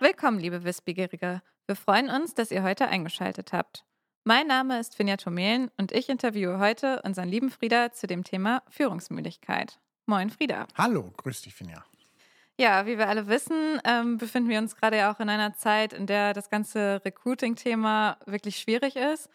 Willkommen, 0.00 0.40
liebe 0.40 0.64
Wissbegierige. 0.64 1.42
Wir 1.66 1.76
freuen 1.76 2.10
uns, 2.10 2.34
dass 2.34 2.50
ihr 2.50 2.64
heute 2.64 2.88
eingeschaltet 2.88 3.52
habt. 3.52 3.84
Mein 4.24 4.46
Name 4.46 4.80
ist 4.80 4.96
Finja 4.96 5.16
Tomelen 5.16 5.70
und 5.76 5.92
ich 5.92 6.08
interviewe 6.08 6.58
heute 6.58 7.02
unseren 7.02 7.28
lieben 7.28 7.50
Frieda 7.50 7.92
zu 7.92 8.06
dem 8.06 8.24
Thema 8.24 8.62
Führungsmüdigkeit. 8.68 9.78
Moin, 10.06 10.30
Frieda. 10.30 10.66
Hallo, 10.76 11.12
grüß 11.16 11.42
dich, 11.42 11.54
Finja. 11.54 11.84
Ja, 12.58 12.86
wie 12.86 12.98
wir 12.98 13.08
alle 13.08 13.28
wissen, 13.28 13.80
ähm, 13.84 14.18
befinden 14.18 14.48
wir 14.48 14.58
uns 14.58 14.76
gerade 14.76 14.98
ja 14.98 15.12
auch 15.12 15.20
in 15.20 15.28
einer 15.28 15.54
Zeit, 15.54 15.92
in 15.92 16.06
der 16.06 16.34
das 16.34 16.50
ganze 16.50 17.00
Recruiting-Thema 17.04 18.18
wirklich 18.26 18.58
schwierig 18.58 18.96
ist. 18.96 19.30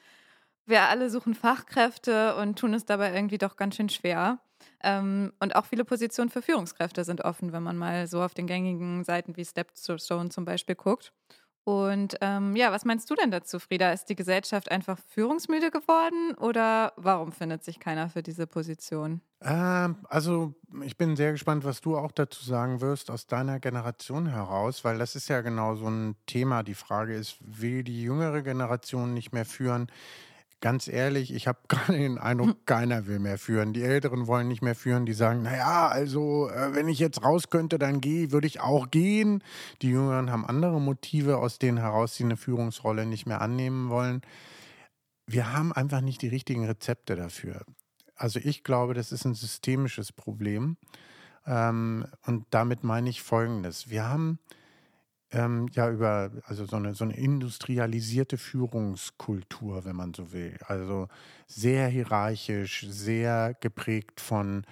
Wir 0.68 0.84
alle 0.84 1.10
suchen 1.10 1.34
Fachkräfte 1.34 2.36
und 2.36 2.60
tun 2.60 2.74
es 2.74 2.86
dabei 2.86 3.14
irgendwie 3.14 3.38
doch 3.38 3.56
ganz 3.56 3.78
schön 3.78 3.88
schwer. 3.88 4.40
Ähm, 4.84 5.32
und 5.40 5.56
auch 5.56 5.66
viele 5.66 5.86
Positionen 5.86 6.30
für 6.30 6.42
Führungskräfte 6.42 7.06
sind 7.06 7.22
offen, 7.22 7.54
wenn 7.54 7.64
man 7.64 7.78
mal 7.78 8.06
so 8.08 8.22
auf 8.22 8.34
den 8.34 8.48
gängigen 8.48 9.04
Seiten 9.06 9.38
wie 9.38 9.46
Stepstone 9.46 10.30
zum 10.30 10.44
Beispiel 10.44 10.76
guckt. 10.76 11.14
Und 11.64 12.16
ähm, 12.22 12.56
ja, 12.56 12.72
was 12.72 12.86
meinst 12.86 13.10
du 13.10 13.16
denn 13.16 13.32
dazu, 13.32 13.60
Frieda? 13.60 13.92
Ist 13.92 14.06
die 14.06 14.16
Gesellschaft 14.16 14.72
einfach 14.72 14.98
führungsmüde 15.10 15.72
geworden 15.72 16.34
oder 16.38 16.94
warum 16.96 17.32
findet 17.32 17.64
sich 17.64 17.80
keiner 17.80 18.10
für 18.10 18.24
diese 18.24 18.48
Position? 18.48 19.22
Ähm, 19.42 19.98
also 20.08 20.54
ich 20.84 20.98
bin 20.98 21.18
sehr 21.18 21.34
gespannt, 21.34 21.66
was 21.66 21.82
du 21.82 21.98
auch 21.98 22.14
dazu 22.14 22.44
sagen 22.46 22.80
wirst 22.80 23.12
aus 23.12 23.28
deiner 23.28 23.60
Generation 23.60 24.28
heraus, 24.28 24.86
weil 24.86 24.98
das 24.98 25.16
ist 25.16 25.28
ja 25.28 25.42
genau 25.42 25.76
so 25.76 25.90
ein 25.90 26.16
Thema. 26.26 26.64
Die 26.64 26.74
Frage 26.74 27.16
ist, 27.16 27.38
will 27.42 27.84
die 27.84 28.02
jüngere 28.02 28.42
Generation 28.44 29.14
nicht 29.14 29.34
mehr 29.34 29.46
führen? 29.46 29.92
Ganz 30.60 30.88
ehrlich, 30.88 31.34
ich 31.34 31.48
habe 31.48 31.60
gerade 31.68 31.94
den 31.94 32.18
Eindruck, 32.18 32.50
hm. 32.50 32.66
keiner 32.66 33.06
will 33.08 33.20
mehr 33.20 33.38
führen. 33.38 33.74
Die 33.74 33.84
Älteren 33.84 34.28
wollen 34.28 34.48
nicht 34.48 34.62
mehr 34.62 34.76
führen. 34.76 35.06
Die 35.06 35.14
sagen, 35.14 35.44
naja, 35.44 35.88
also 35.88 36.50
äh, 36.50 36.74
wenn 36.74 36.88
ich 36.88 37.00
jetzt 37.00 37.24
raus 37.24 37.50
könnte, 37.50 37.78
dann 37.78 38.02
gehe, 38.02 38.32
würde 38.32 38.48
ich 38.48 38.60
auch 38.60 38.90
gehen. 38.90 39.44
Die 39.82 39.90
Jüngeren 39.90 40.32
haben 40.32 40.46
andere 40.46 40.82
Motive, 40.82 41.38
aus 41.38 41.60
denen 41.60 41.78
heraus 41.78 42.16
sie 42.16 42.24
eine 42.24 42.38
Führungsrolle 42.38 43.06
nicht 43.06 43.26
mehr 43.26 43.42
annehmen 43.42 43.90
wollen. 43.90 44.22
Wir 45.28 45.54
haben 45.54 45.74
einfach 45.74 46.02
nicht 46.02 46.22
die 46.22 46.30
richtigen 46.30 46.66
Rezepte 46.66 47.16
dafür. 47.16 47.66
Also 48.16 48.40
ich 48.40 48.64
glaube, 48.64 48.94
das 48.94 49.12
ist 49.12 49.26
ein 49.26 49.36
systemisches 49.36 50.12
Problem. 50.12 50.78
Ähm, 51.46 52.06
und 52.26 52.46
damit 52.50 52.84
meine 52.84 53.10
ich 53.10 53.22
Folgendes. 53.22 53.90
Wir 53.90 54.06
haben 54.06 54.40
ähm, 55.32 55.68
ja, 55.74 55.90
über 55.90 56.32
also 56.46 56.66
so 56.66 56.78
eine, 56.78 56.94
so 56.96 57.04
eine 57.04 57.18
industrialisierte 57.18 58.38
Führungskultur, 58.38 59.86
wenn 59.86 59.96
man 59.96 60.14
so 60.14 60.32
will. 60.32 60.58
Also 60.66 61.08
sehr 61.48 61.88
hierarchisch, 61.88 62.86
sehr 62.90 63.56
geprägt 63.60 64.22
von 64.22 64.66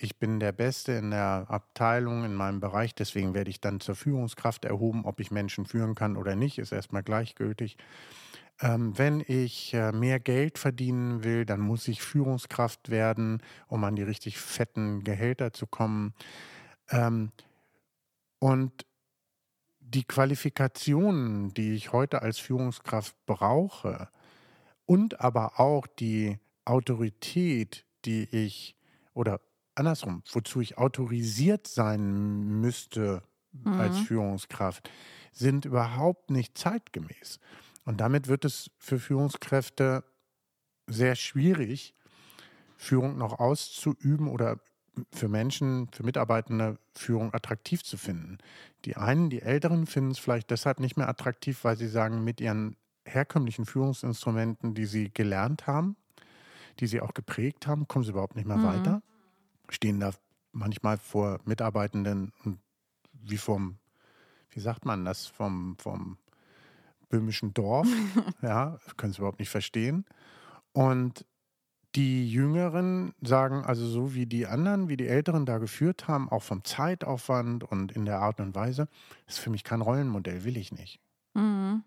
ich 0.00 0.18
bin 0.18 0.38
der 0.38 0.52
Beste 0.52 0.92
in 0.92 1.10
der 1.10 1.46
Abteilung, 1.48 2.24
in 2.24 2.34
meinem 2.34 2.60
Bereich, 2.60 2.94
deswegen 2.94 3.34
werde 3.34 3.50
ich 3.50 3.60
dann 3.60 3.80
zur 3.80 3.96
Führungskraft 3.96 4.64
erhoben. 4.64 5.04
Ob 5.04 5.18
ich 5.20 5.30
Menschen 5.30 5.66
führen 5.66 5.94
kann 5.94 6.16
oder 6.16 6.36
nicht, 6.36 6.58
ist 6.58 6.72
erstmal 6.72 7.02
gleichgültig. 7.02 7.76
Ähm, 8.60 8.96
wenn 8.96 9.22
ich 9.26 9.74
äh, 9.74 9.92
mehr 9.92 10.20
Geld 10.20 10.58
verdienen 10.58 11.24
will, 11.24 11.44
dann 11.44 11.60
muss 11.60 11.86
ich 11.88 12.02
Führungskraft 12.02 12.90
werden, 12.90 13.42
um 13.68 13.84
an 13.84 13.96
die 13.96 14.02
richtig 14.02 14.38
fetten 14.38 15.04
Gehälter 15.04 15.52
zu 15.52 15.66
kommen. 15.66 16.14
Ähm, 16.90 17.32
und 18.40 18.86
die 19.94 20.04
Qualifikationen, 20.04 21.54
die 21.54 21.74
ich 21.74 21.92
heute 21.92 22.22
als 22.22 22.38
Führungskraft 22.38 23.14
brauche 23.26 24.08
und 24.84 25.20
aber 25.20 25.58
auch 25.58 25.86
die 25.86 26.38
Autorität, 26.64 27.86
die 28.04 28.24
ich 28.30 28.76
oder 29.14 29.40
andersrum, 29.74 30.22
wozu 30.32 30.60
ich 30.60 30.76
autorisiert 30.76 31.66
sein 31.66 32.60
müsste 32.60 33.22
mhm. 33.52 33.72
als 33.72 33.98
Führungskraft, 33.98 34.90
sind 35.32 35.64
überhaupt 35.64 36.30
nicht 36.30 36.58
zeitgemäß. 36.58 37.40
Und 37.84 38.00
damit 38.00 38.28
wird 38.28 38.44
es 38.44 38.70
für 38.76 38.98
Führungskräfte 38.98 40.04
sehr 40.86 41.14
schwierig, 41.14 41.94
Führung 42.76 43.16
noch 43.16 43.38
auszuüben 43.38 44.28
oder 44.28 44.60
für 45.12 45.28
Menschen, 45.28 45.88
für 45.92 46.02
Mitarbeitende 46.02 46.78
Führung 46.94 47.34
attraktiv 47.34 47.82
zu 47.82 47.96
finden. 47.96 48.38
Die 48.84 48.96
einen, 48.96 49.30
die 49.30 49.42
Älteren, 49.42 49.86
finden 49.86 50.12
es 50.12 50.18
vielleicht 50.18 50.50
deshalb 50.50 50.80
nicht 50.80 50.96
mehr 50.96 51.08
attraktiv, 51.08 51.64
weil 51.64 51.76
sie 51.76 51.88
sagen, 51.88 52.24
mit 52.24 52.40
ihren 52.40 52.76
herkömmlichen 53.04 53.66
Führungsinstrumenten, 53.66 54.74
die 54.74 54.84
sie 54.84 55.10
gelernt 55.12 55.66
haben, 55.66 55.96
die 56.80 56.86
sie 56.86 57.00
auch 57.00 57.14
geprägt 57.14 57.66
haben, 57.66 57.88
kommen 57.88 58.04
sie 58.04 58.10
überhaupt 58.10 58.36
nicht 58.36 58.46
mehr 58.46 58.58
mhm. 58.58 58.64
weiter. 58.64 59.02
Stehen 59.68 60.00
da 60.00 60.12
manchmal 60.52 60.98
vor 60.98 61.40
Mitarbeitenden 61.44 62.32
und 62.44 62.58
wie 63.12 63.38
vom, 63.38 63.78
wie 64.50 64.60
sagt 64.60 64.84
man 64.84 65.04
das, 65.04 65.26
vom, 65.26 65.76
vom 65.78 66.18
böhmischen 67.08 67.54
Dorf, 67.54 67.88
ja, 68.42 68.78
können 68.96 69.12
sie 69.12 69.18
überhaupt 69.18 69.40
nicht 69.40 69.50
verstehen. 69.50 70.04
Und 70.72 71.24
die 71.94 72.30
Jüngeren 72.30 73.14
sagen 73.20 73.64
also 73.64 73.86
so 73.86 74.14
wie 74.14 74.26
die 74.26 74.46
anderen, 74.46 74.88
wie 74.88 74.96
die 74.96 75.08
Älteren 75.08 75.46
da 75.46 75.58
geführt 75.58 76.08
haben, 76.08 76.28
auch 76.28 76.42
vom 76.42 76.64
Zeitaufwand 76.64 77.64
und 77.64 77.92
in 77.92 78.04
der 78.04 78.20
Art 78.20 78.40
und 78.40 78.54
Weise, 78.54 78.88
ist 79.26 79.38
für 79.38 79.50
mich 79.50 79.64
kein 79.64 79.80
Rollenmodell, 79.80 80.44
will 80.44 80.56
ich 80.56 80.72
nicht. 80.72 81.00
Mhm. 81.34 81.84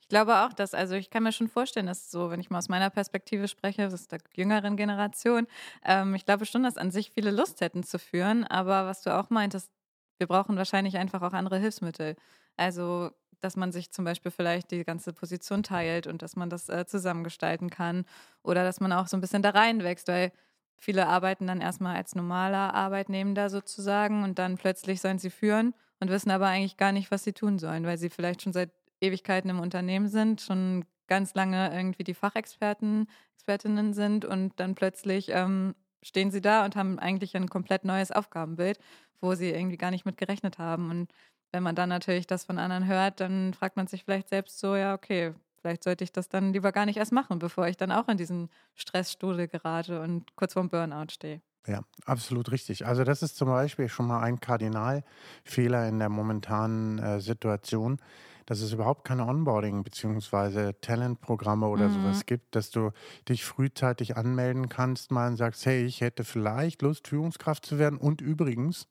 Ich 0.00 0.08
glaube 0.08 0.40
auch, 0.44 0.52
dass, 0.52 0.74
also 0.74 0.94
ich 0.94 1.10
kann 1.10 1.22
mir 1.22 1.32
schon 1.32 1.48
vorstellen, 1.48 1.86
dass 1.86 2.10
so, 2.10 2.30
wenn 2.30 2.40
ich 2.40 2.50
mal 2.50 2.58
aus 2.58 2.68
meiner 2.68 2.90
Perspektive 2.90 3.48
spreche, 3.48 3.82
das 3.82 3.94
ist 3.94 4.12
der 4.12 4.20
jüngeren 4.34 4.76
Generation, 4.76 5.46
ähm, 5.84 6.14
ich 6.16 6.24
glaube 6.24 6.46
schon, 6.46 6.64
dass 6.64 6.76
an 6.76 6.90
sich 6.90 7.12
viele 7.12 7.30
Lust 7.30 7.60
hätten 7.60 7.84
zu 7.84 7.98
führen, 7.98 8.44
aber 8.44 8.86
was 8.86 9.02
du 9.02 9.16
auch 9.16 9.30
meintest, 9.30 9.70
wir 10.18 10.26
brauchen 10.26 10.56
wahrscheinlich 10.56 10.98
einfach 10.98 11.22
auch 11.22 11.32
andere 11.32 11.58
Hilfsmittel. 11.58 12.16
Also 12.56 13.12
dass 13.40 13.56
man 13.56 13.72
sich 13.72 13.90
zum 13.90 14.04
Beispiel 14.04 14.30
vielleicht 14.30 14.70
die 14.70 14.84
ganze 14.84 15.12
Position 15.12 15.62
teilt 15.62 16.06
und 16.06 16.22
dass 16.22 16.36
man 16.36 16.50
das 16.50 16.68
äh, 16.68 16.86
zusammengestalten 16.86 17.70
kann 17.70 18.04
oder 18.42 18.64
dass 18.64 18.80
man 18.80 18.92
auch 18.92 19.06
so 19.06 19.16
ein 19.16 19.20
bisschen 19.20 19.42
da 19.42 19.50
reinwächst, 19.50 20.08
weil 20.08 20.32
viele 20.78 21.06
arbeiten 21.06 21.46
dann 21.46 21.60
erstmal 21.60 21.96
als 21.96 22.14
normaler 22.14 22.74
Arbeitnehmender 22.74 23.50
sozusagen 23.50 24.24
und 24.24 24.38
dann 24.38 24.56
plötzlich 24.56 25.00
sollen 25.00 25.18
sie 25.18 25.30
führen 25.30 25.74
und 26.00 26.10
wissen 26.10 26.30
aber 26.30 26.46
eigentlich 26.46 26.76
gar 26.76 26.92
nicht, 26.92 27.10
was 27.10 27.24
sie 27.24 27.32
tun 27.32 27.58
sollen, 27.58 27.84
weil 27.84 27.98
sie 27.98 28.10
vielleicht 28.10 28.42
schon 28.42 28.52
seit 28.52 28.70
Ewigkeiten 29.00 29.50
im 29.50 29.60
Unternehmen 29.60 30.08
sind, 30.08 30.40
schon 30.40 30.84
ganz 31.06 31.34
lange 31.34 31.74
irgendwie 31.74 32.04
die 32.04 32.14
Fachexperten, 32.14 33.08
Expertinnen 33.34 33.94
sind 33.94 34.24
und 34.24 34.58
dann 34.60 34.74
plötzlich 34.74 35.30
ähm, 35.30 35.74
stehen 36.02 36.30
sie 36.30 36.40
da 36.40 36.64
und 36.64 36.76
haben 36.76 36.98
eigentlich 36.98 37.36
ein 37.36 37.48
komplett 37.48 37.84
neues 37.84 38.12
Aufgabenbild, 38.12 38.78
wo 39.20 39.34
sie 39.34 39.50
irgendwie 39.50 39.76
gar 39.76 39.90
nicht 39.90 40.06
mit 40.06 40.16
gerechnet 40.16 40.58
haben. 40.58 40.90
Und 40.90 41.12
wenn 41.52 41.62
man 41.62 41.74
dann 41.74 41.88
natürlich 41.88 42.26
das 42.26 42.44
von 42.44 42.58
anderen 42.58 42.86
hört, 42.86 43.20
dann 43.20 43.54
fragt 43.54 43.76
man 43.76 43.86
sich 43.86 44.04
vielleicht 44.04 44.28
selbst 44.28 44.58
so, 44.58 44.76
ja, 44.76 44.94
okay, 44.94 45.34
vielleicht 45.60 45.84
sollte 45.84 46.04
ich 46.04 46.12
das 46.12 46.28
dann 46.28 46.52
lieber 46.52 46.72
gar 46.72 46.86
nicht 46.86 46.96
erst 46.96 47.12
machen, 47.12 47.38
bevor 47.38 47.68
ich 47.68 47.76
dann 47.76 47.92
auch 47.92 48.08
in 48.08 48.16
diesen 48.16 48.50
Stressstudel 48.74 49.48
gerate 49.48 50.00
und 50.00 50.34
kurz 50.36 50.54
vorm 50.54 50.68
Burnout 50.68 51.10
stehe. 51.10 51.40
Ja, 51.66 51.82
absolut 52.06 52.50
richtig. 52.52 52.86
Also 52.86 53.04
das 53.04 53.22
ist 53.22 53.36
zum 53.36 53.48
Beispiel 53.48 53.88
schon 53.88 54.06
mal 54.06 54.20
ein 54.20 54.40
Kardinalfehler 54.40 55.88
in 55.88 55.98
der 55.98 56.08
momentanen 56.08 56.98
äh, 56.98 57.20
Situation, 57.20 57.98
dass 58.46 58.60
es 58.60 58.72
überhaupt 58.72 59.04
keine 59.04 59.24
Onboarding- 59.24 59.82
bzw. 59.84 60.72
Talentprogramme 60.80 61.66
oder 61.68 61.88
mhm. 61.88 61.92
sowas 61.92 62.24
gibt, 62.24 62.56
dass 62.56 62.70
du 62.70 62.92
dich 63.28 63.44
frühzeitig 63.44 64.16
anmelden 64.16 64.70
kannst, 64.70 65.10
mal 65.10 65.28
und 65.28 65.36
sagst, 65.36 65.66
hey, 65.66 65.84
ich 65.84 66.00
hätte 66.00 66.24
vielleicht 66.24 66.80
Lust, 66.82 67.08
Führungskraft 67.08 67.66
zu 67.66 67.78
werden. 67.78 67.98
Und 67.98 68.22
übrigens, 68.22 68.88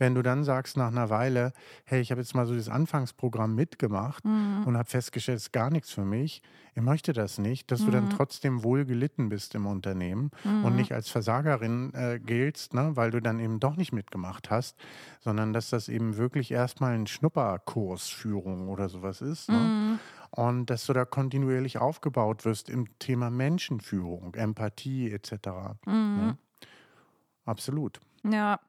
wenn 0.00 0.14
du 0.14 0.22
dann 0.22 0.44
sagst 0.44 0.78
nach 0.78 0.88
einer 0.88 1.10
Weile, 1.10 1.52
hey, 1.84 2.00
ich 2.00 2.10
habe 2.10 2.22
jetzt 2.22 2.34
mal 2.34 2.46
so 2.46 2.54
das 2.54 2.70
Anfangsprogramm 2.70 3.54
mitgemacht 3.54 4.24
mhm. 4.24 4.64
und 4.66 4.76
habe 4.76 4.88
festgestellt, 4.88 5.36
es 5.36 5.44
ist 5.44 5.52
gar 5.52 5.70
nichts 5.70 5.92
für 5.92 6.06
mich, 6.06 6.42
ich 6.74 6.82
möchte 6.82 7.12
das 7.12 7.38
nicht, 7.38 7.70
dass 7.70 7.82
mhm. 7.82 7.84
du 7.84 7.90
dann 7.92 8.04
mhm. 8.06 8.10
trotzdem 8.10 8.64
wohl 8.64 8.86
gelitten 8.86 9.28
bist 9.28 9.54
im 9.54 9.66
Unternehmen 9.66 10.30
mhm. 10.42 10.64
und 10.64 10.76
nicht 10.76 10.92
als 10.92 11.10
Versagerin 11.10 11.92
äh, 11.92 12.18
giltst, 12.18 12.72
ne, 12.72 12.96
weil 12.96 13.10
du 13.10 13.20
dann 13.20 13.40
eben 13.40 13.60
doch 13.60 13.76
nicht 13.76 13.92
mitgemacht 13.92 14.50
hast, 14.50 14.76
sondern 15.20 15.52
dass 15.52 15.68
das 15.68 15.90
eben 15.90 16.16
wirklich 16.16 16.50
erstmal 16.50 16.94
ein 16.94 17.06
Schnupperkursführung 17.06 18.68
oder 18.68 18.88
sowas 18.88 19.20
ist. 19.20 19.50
Ne? 19.50 19.58
Mhm. 19.58 19.98
Und 20.30 20.70
dass 20.70 20.86
du 20.86 20.94
da 20.94 21.04
kontinuierlich 21.04 21.78
aufgebaut 21.78 22.44
wirst 22.46 22.70
im 22.70 22.86
Thema 23.00 23.30
Menschenführung, 23.30 24.34
Empathie 24.34 25.10
etc. 25.10 25.32
Ja? 25.44 25.76
Ne? 25.86 26.38
Absolut. 27.44 28.00
Ja, 28.22 28.60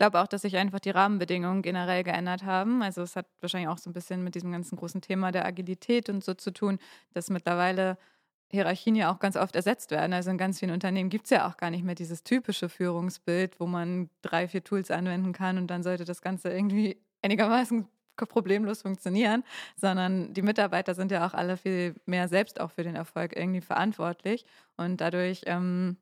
glaube 0.00 0.18
auch, 0.18 0.26
dass 0.26 0.42
sich 0.42 0.56
einfach 0.56 0.80
die 0.80 0.88
Rahmenbedingungen 0.90 1.60
generell 1.60 2.02
geändert 2.04 2.42
haben. 2.44 2.82
Also 2.82 3.02
es 3.02 3.16
hat 3.16 3.26
wahrscheinlich 3.42 3.68
auch 3.68 3.76
so 3.76 3.90
ein 3.90 3.92
bisschen 3.92 4.24
mit 4.24 4.34
diesem 4.34 4.50
ganzen 4.50 4.76
großen 4.76 5.02
Thema 5.02 5.30
der 5.30 5.44
Agilität 5.44 6.08
und 6.08 6.24
so 6.24 6.32
zu 6.32 6.52
tun, 6.52 6.78
dass 7.12 7.28
mittlerweile 7.28 7.98
Hierarchien 8.50 8.96
ja 8.96 9.12
auch 9.12 9.18
ganz 9.18 9.36
oft 9.36 9.54
ersetzt 9.54 9.90
werden. 9.90 10.14
Also 10.14 10.30
in 10.30 10.38
ganz 10.38 10.58
vielen 10.58 10.72
Unternehmen 10.72 11.10
gibt 11.10 11.26
es 11.26 11.30
ja 11.30 11.46
auch 11.46 11.58
gar 11.58 11.68
nicht 11.70 11.84
mehr 11.84 11.94
dieses 11.94 12.24
typische 12.24 12.70
Führungsbild, 12.70 13.60
wo 13.60 13.66
man 13.66 14.08
drei, 14.22 14.48
vier 14.48 14.64
Tools 14.64 14.90
anwenden 14.90 15.34
kann 15.34 15.58
und 15.58 15.66
dann 15.66 15.82
sollte 15.82 16.06
das 16.06 16.22
Ganze 16.22 16.48
irgendwie 16.50 16.96
einigermaßen 17.20 17.86
problemlos 18.16 18.80
funktionieren, 18.80 19.44
sondern 19.76 20.32
die 20.32 20.42
Mitarbeiter 20.42 20.94
sind 20.94 21.12
ja 21.12 21.26
auch 21.26 21.34
alle 21.34 21.58
viel 21.58 21.94
mehr 22.06 22.26
selbst 22.28 22.58
auch 22.58 22.70
für 22.70 22.84
den 22.84 22.96
Erfolg 22.96 23.36
irgendwie 23.36 23.60
verantwortlich 23.60 24.46
und 24.78 25.02
dadurch 25.02 25.42
ähm, 25.44 25.98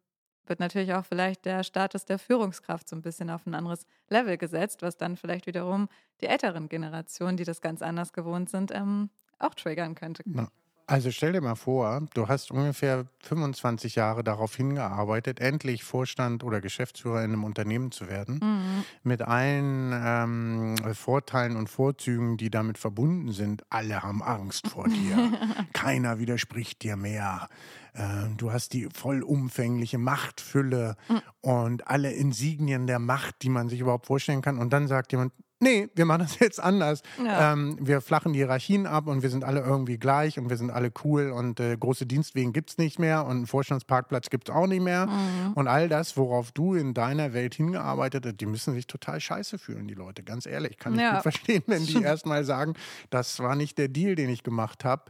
wird 0.48 0.60
natürlich 0.60 0.92
auch 0.94 1.04
vielleicht 1.04 1.44
der 1.44 1.62
Status 1.64 2.04
der 2.04 2.18
Führungskraft 2.18 2.88
so 2.88 2.96
ein 2.96 3.02
bisschen 3.02 3.30
auf 3.30 3.46
ein 3.46 3.54
anderes 3.54 3.86
Level 4.08 4.36
gesetzt, 4.36 4.82
was 4.82 4.96
dann 4.96 5.16
vielleicht 5.16 5.46
wiederum 5.46 5.88
die 6.20 6.26
älteren 6.26 6.68
Generationen, 6.68 7.36
die 7.36 7.44
das 7.44 7.60
ganz 7.60 7.82
anders 7.82 8.12
gewohnt 8.12 8.50
sind, 8.50 8.72
ähm, 8.74 9.10
auch 9.38 9.54
triggern 9.54 9.94
könnte. 9.94 10.22
Na, 10.26 10.48
also 10.88 11.10
stell 11.10 11.32
dir 11.32 11.42
mal 11.42 11.54
vor, 11.54 12.02
du 12.14 12.28
hast 12.28 12.50
ungefähr 12.50 13.04
25 13.20 13.94
Jahre 13.94 14.24
darauf 14.24 14.56
hingearbeitet, 14.56 15.38
endlich 15.38 15.84
Vorstand 15.84 16.42
oder 16.42 16.62
Geschäftsführer 16.62 17.22
in 17.24 17.32
einem 17.32 17.44
Unternehmen 17.44 17.92
zu 17.92 18.08
werden, 18.08 18.40
mhm. 18.42 18.84
mit 19.02 19.20
allen 19.20 19.92
ähm, 19.94 20.94
Vorteilen 20.94 21.56
und 21.56 21.68
Vorzügen, 21.68 22.38
die 22.38 22.48
damit 22.48 22.78
verbunden 22.78 23.32
sind. 23.32 23.64
Alle 23.68 24.02
haben 24.02 24.22
Angst 24.22 24.68
vor 24.68 24.88
dir. 24.88 25.30
Keiner 25.74 26.18
widerspricht 26.18 26.82
dir 26.82 26.96
mehr. 26.96 27.48
Ähm, 27.94 28.38
du 28.38 28.50
hast 28.50 28.72
die 28.72 28.88
vollumfängliche 28.90 29.98
Machtfülle 29.98 30.96
mhm. 31.10 31.20
und 31.42 31.86
alle 31.86 32.12
Insignien 32.12 32.86
der 32.86 32.98
Macht, 32.98 33.42
die 33.42 33.50
man 33.50 33.68
sich 33.68 33.80
überhaupt 33.80 34.06
vorstellen 34.06 34.40
kann. 34.40 34.56
Und 34.56 34.72
dann 34.72 34.88
sagt 34.88 35.12
jemand, 35.12 35.34
nee, 35.60 35.88
wir 35.94 36.04
machen 36.04 36.20
das 36.20 36.38
jetzt 36.40 36.60
anders. 36.62 37.02
Ja. 37.24 37.52
Ähm, 37.52 37.76
wir 37.80 38.00
flachen 38.00 38.32
die 38.32 38.38
Hierarchien 38.38 38.86
ab 38.86 39.06
und 39.06 39.22
wir 39.22 39.30
sind 39.30 39.44
alle 39.44 39.60
irgendwie 39.60 39.98
gleich 39.98 40.38
und 40.38 40.50
wir 40.50 40.56
sind 40.56 40.70
alle 40.70 40.92
cool 41.04 41.30
und 41.30 41.60
äh, 41.60 41.76
große 41.76 42.06
Dienstwegen 42.06 42.52
gibt 42.52 42.70
es 42.70 42.78
nicht 42.78 42.98
mehr 42.98 43.24
und 43.24 43.36
einen 43.36 43.46
Vorstandsparkplatz 43.46 44.30
gibt 44.30 44.48
es 44.48 44.54
auch 44.54 44.66
nicht 44.66 44.82
mehr. 44.82 45.06
Mhm. 45.06 45.52
Und 45.54 45.68
all 45.68 45.88
das, 45.88 46.16
worauf 46.16 46.52
du 46.52 46.74
in 46.74 46.94
deiner 46.94 47.32
Welt 47.32 47.54
hingearbeitet 47.54 48.26
hast, 48.26 48.40
die 48.40 48.46
müssen 48.46 48.74
sich 48.74 48.86
total 48.86 49.20
scheiße 49.20 49.58
fühlen, 49.58 49.88
die 49.88 49.94
Leute. 49.94 50.22
Ganz 50.22 50.46
ehrlich, 50.46 50.78
kann 50.78 50.94
ich 50.94 51.00
ja. 51.00 51.14
gut 51.14 51.22
verstehen, 51.22 51.62
wenn 51.66 51.84
die 51.84 52.02
erstmal 52.02 52.44
sagen, 52.44 52.74
das 53.10 53.40
war 53.40 53.56
nicht 53.56 53.78
der 53.78 53.88
Deal, 53.88 54.14
den 54.14 54.30
ich 54.30 54.42
gemacht 54.42 54.84
habe. 54.84 55.04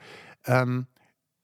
Ähm, 0.46 0.86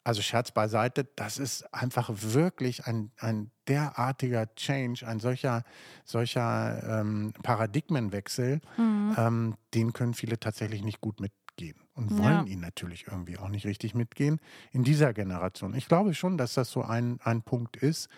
also 0.04 0.20
Scherz 0.20 0.52
beiseite, 0.52 1.08
das 1.16 1.38
ist 1.38 1.74
einfach 1.74 2.10
wirklich 2.12 2.86
ein, 2.86 3.10
ein 3.18 3.50
derartiger 3.66 4.54
Change, 4.54 5.06
ein 5.06 5.18
solcher, 5.18 5.64
solcher 6.04 7.00
ähm, 7.00 7.32
Paradigmenwechsel, 7.42 8.60
mhm. 8.76 9.14
ähm, 9.16 9.54
den 9.72 9.94
können 9.94 10.12
viele 10.12 10.38
tatsächlich 10.38 10.82
nicht 10.82 11.00
gut 11.00 11.20
mitgehen 11.20 11.78
und 11.94 12.10
wollen 12.18 12.46
ja. 12.46 12.52
ihn 12.52 12.60
natürlich 12.60 13.06
irgendwie 13.08 13.38
auch 13.38 13.48
nicht 13.48 13.64
richtig 13.64 13.94
mitgehen 13.94 14.40
in 14.72 14.84
dieser 14.84 15.14
Generation. 15.14 15.74
Ich 15.74 15.88
glaube 15.88 16.12
schon, 16.12 16.36
dass 16.36 16.52
das 16.52 16.70
so 16.70 16.82
ein, 16.82 17.18
ein 17.22 17.42
Punkt 17.42 17.76
ist, 17.76 18.08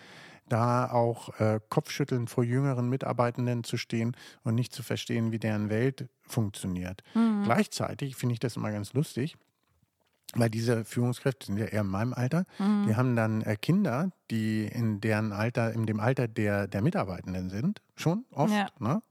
da 0.49 0.91
auch 0.91 1.41
äh, 1.41 1.61
kopfschüttelnd 1.69 2.31
vor 2.31 2.45
jüngeren 2.45 2.89
Mitarbeitenden 2.89 3.65
zu 3.65 3.77
stehen 3.77 4.17
und 4.43 4.55
nicht 4.55 4.73
zu 4.73 4.83
verstehen, 4.83 5.33
wie 5.33 5.39
deren 5.39 5.71
Welt 5.71 6.09
funktioniert. 6.23 7.03
Mhm. 7.15 7.43
Gleichzeitig 7.45 8.17
finde 8.17 8.35
ich 8.35 8.41
das 8.41 8.57
immer 8.57 8.71
ganz 8.71 8.93
lustig 8.93 9.37
weil 10.39 10.51
diese 10.51 10.85
Führungskräfte 10.85 11.47
sind 11.47 11.59
ja 11.59 11.67
eher 11.67 11.83
in 11.83 11.89
meinem 11.89 12.13
Alter, 12.13 12.45
mhm. 12.59 12.87
die 12.87 12.97
haben 12.97 13.17
dann 13.17 13.43
äh, 13.43 13.57
Kinder, 13.57 14.11
die 14.31 14.67
in 14.67 15.01
deren 15.01 15.33
Alter, 15.33 15.73
in 15.73 15.87
dem 15.87 16.01
Alter 16.01 16.29
der, 16.29 16.67
der 16.67 16.83
Mitarbeitenden 16.83 17.51
sind, 17.51 17.83
schon 17.95 18.25
oft. 18.31 18.53
Ja. 18.53 18.69
Ne? 18.79 19.03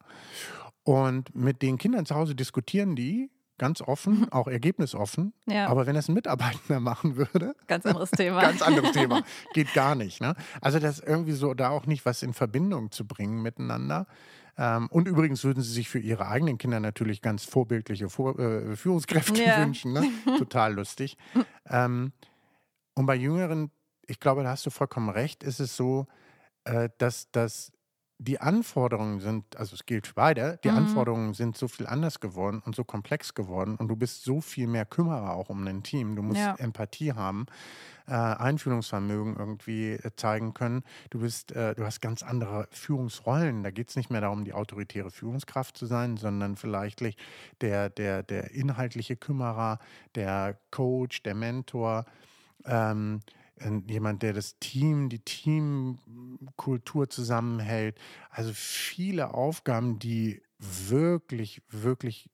Und 0.83 1.35
mit 1.35 1.61
den 1.61 1.77
Kindern 1.77 2.05
zu 2.05 2.15
Hause 2.15 2.35
diskutieren 2.35 2.95
die 2.95 3.31
ganz 3.57 3.81
offen, 3.81 4.21
mhm. 4.21 4.31
auch 4.31 4.47
ergebnisoffen. 4.47 5.33
Ja. 5.45 5.67
Aber 5.67 5.85
wenn 5.85 5.95
das 5.95 6.09
ein 6.09 6.13
Mitarbeitender 6.13 6.79
machen 6.79 7.15
würde, 7.15 7.55
ganz 7.67 7.85
anderes 7.85 8.11
Thema. 8.11 8.41
ganz 8.41 8.61
anderes 8.61 8.91
Thema. 8.91 9.23
Geht 9.53 9.73
gar 9.73 9.95
nicht. 9.95 10.21
Ne? 10.21 10.35
Also 10.61 10.79
das 10.79 10.99
irgendwie 10.99 11.33
so 11.33 11.53
da 11.53 11.69
auch 11.69 11.85
nicht 11.85 12.05
was 12.05 12.21
in 12.23 12.33
Verbindung 12.33 12.91
zu 12.91 13.05
bringen 13.05 13.41
miteinander. 13.41 14.07
Ähm, 14.57 14.87
und 14.87 15.07
übrigens 15.07 15.43
würden 15.43 15.61
sie 15.61 15.71
sich 15.71 15.89
für 15.89 15.99
ihre 15.99 16.27
eigenen 16.27 16.57
Kinder 16.57 16.79
natürlich 16.79 17.21
ganz 17.21 17.43
vorbildliche 17.43 18.09
Vor 18.09 18.39
äh, 18.39 18.75
Führungskräfte 18.75 19.43
ja. 19.43 19.61
wünschen. 19.61 19.93
Ne? 19.93 20.07
Total 20.37 20.73
lustig. 20.73 21.17
ähm, 21.69 22.13
und 22.93 23.05
bei 23.05 23.15
Jüngeren, 23.15 23.71
ich 24.07 24.19
glaube, 24.19 24.43
da 24.43 24.49
hast 24.49 24.65
du 24.65 24.69
vollkommen 24.69 25.09
recht, 25.09 25.43
ist 25.43 25.59
es 25.59 25.75
so, 25.75 26.07
äh, 26.63 26.89
dass, 26.97 27.29
dass 27.31 27.71
die 28.17 28.39
Anforderungen 28.39 29.19
sind, 29.19 29.57
also 29.57 29.73
es 29.73 29.85
gilt 29.85 30.07
für 30.07 30.13
beide, 30.13 30.57
die 30.63 30.69
mhm. 30.69 30.77
Anforderungen 30.77 31.33
sind 31.33 31.57
so 31.57 31.67
viel 31.67 31.85
anders 31.85 32.21
geworden 32.21 32.61
und 32.65 32.75
so 32.75 32.85
komplex 32.85 33.33
geworden 33.33 33.75
und 33.75 33.89
du 33.89 33.95
bist 33.95 34.23
so 34.23 34.39
viel 34.39 34.67
mehr 34.67 34.85
Kümmerer 34.85 35.33
auch 35.33 35.49
um 35.49 35.65
dein 35.65 35.83
Team. 35.83 36.15
Du 36.15 36.21
musst 36.21 36.39
ja. 36.39 36.55
Empathie 36.55 37.11
haben, 37.11 37.45
äh, 38.07 38.13
Einfühlungsvermögen 38.13 39.35
irgendwie 39.35 39.93
äh, 39.93 40.11
zeigen 40.15 40.53
können. 40.53 40.83
Du 41.09 41.19
bist, 41.19 41.51
äh, 41.51 41.75
du 41.75 41.83
hast 41.83 42.01
ganz 42.01 42.23
andere 42.23 42.69
Führungsrollen. 42.71 43.63
Da 43.63 43.71
geht 43.71 43.89
es 43.89 43.97
nicht 43.97 44.09
mehr 44.09 44.21
darum, 44.21 44.45
die 44.45 44.53
autoritäre 44.53 45.11
Führungskraft 45.11 45.77
zu 45.77 45.85
sein, 45.85 46.15
sondern 46.15 46.55
vielleicht 46.55 47.01
der, 47.59 47.89
der, 47.89 48.23
der 48.23 48.51
inhaltliche 48.51 49.17
Kümmerer, 49.17 49.79
der 50.15 50.57
Coach, 50.71 51.21
der 51.23 51.35
Mentor. 51.35 52.05
Ähm, 52.65 53.19
jemand, 53.87 54.21
der 54.21 54.33
das 54.33 54.59
Team, 54.59 55.09
die 55.09 55.19
Teamkultur 55.19 57.09
zusammenhält. 57.09 57.97
Also 58.29 58.51
viele 58.53 59.33
Aufgaben, 59.33 59.99
die 59.99 60.41
wirklich, 60.59 61.61
wirklich, 61.69 62.29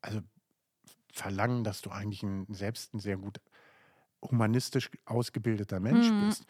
also 0.00 0.20
verlangen, 1.12 1.64
dass 1.64 1.82
du 1.82 1.90
eigentlich 1.90 2.22
ein, 2.22 2.46
selbst 2.48 2.94
ein 2.94 3.00
sehr 3.00 3.16
gut 3.16 3.40
humanistisch 4.22 4.90
ausgebildeter 5.04 5.80
Mensch 5.80 6.10
mhm. 6.10 6.26
bist. 6.26 6.46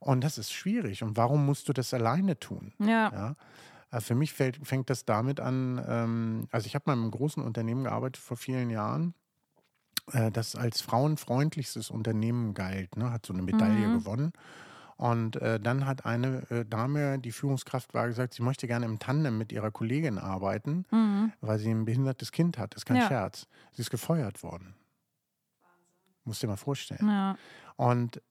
Und 0.00 0.22
das 0.22 0.38
ist 0.38 0.52
schwierig. 0.52 1.02
Und 1.02 1.16
warum 1.16 1.46
musst 1.46 1.68
du 1.68 1.72
das 1.72 1.94
alleine 1.94 2.38
tun? 2.38 2.72
Ja. 2.80 3.12
ja? 3.12 3.36
Also 3.90 4.06
für 4.06 4.14
mich 4.14 4.32
fällt, 4.32 4.58
fängt 4.66 4.90
das 4.90 5.04
damit 5.04 5.38
an, 5.38 5.82
ähm, 5.86 6.48
also 6.50 6.66
ich 6.66 6.74
habe 6.74 6.84
mal 6.86 6.94
in 6.94 7.00
einem 7.00 7.10
großen 7.10 7.42
Unternehmen 7.42 7.84
gearbeitet 7.84 8.22
vor 8.22 8.36
vielen 8.36 8.70
Jahren 8.70 9.14
das 10.32 10.56
als 10.56 10.80
frauenfreundlichstes 10.80 11.90
Unternehmen 11.90 12.54
galt, 12.54 12.96
ne, 12.96 13.10
hat 13.10 13.24
so 13.24 13.32
eine 13.32 13.42
Medaille 13.42 13.86
mhm. 13.88 13.98
gewonnen. 13.98 14.32
Und 14.96 15.36
äh, 15.36 15.58
dann 15.58 15.86
hat 15.86 16.06
eine 16.06 16.48
äh, 16.50 16.64
Dame, 16.64 17.18
die 17.18 17.32
Führungskraft 17.32 17.92
war, 17.92 18.06
gesagt, 18.06 18.34
sie 18.34 18.42
möchte 18.42 18.66
gerne 18.68 18.86
im 18.86 18.98
Tandem 18.98 19.36
mit 19.36 19.50
ihrer 19.50 19.70
Kollegin 19.70 20.18
arbeiten, 20.18 20.84
mhm. 20.90 21.32
weil 21.40 21.58
sie 21.58 21.70
ein 21.70 21.84
behindertes 21.84 22.30
Kind 22.30 22.58
hat. 22.58 22.74
Das 22.74 22.82
ist 22.82 22.86
kein 22.86 22.98
ja. 22.98 23.08
Scherz. 23.08 23.48
Sie 23.72 23.82
ist 23.82 23.90
gefeuert 23.90 24.42
worden. 24.42 24.74
Musst 26.24 26.42
dir 26.42 26.46
mal 26.46 26.56
vorstellen. 26.56 27.08
Ja. 27.08 27.36
Und 27.76 28.22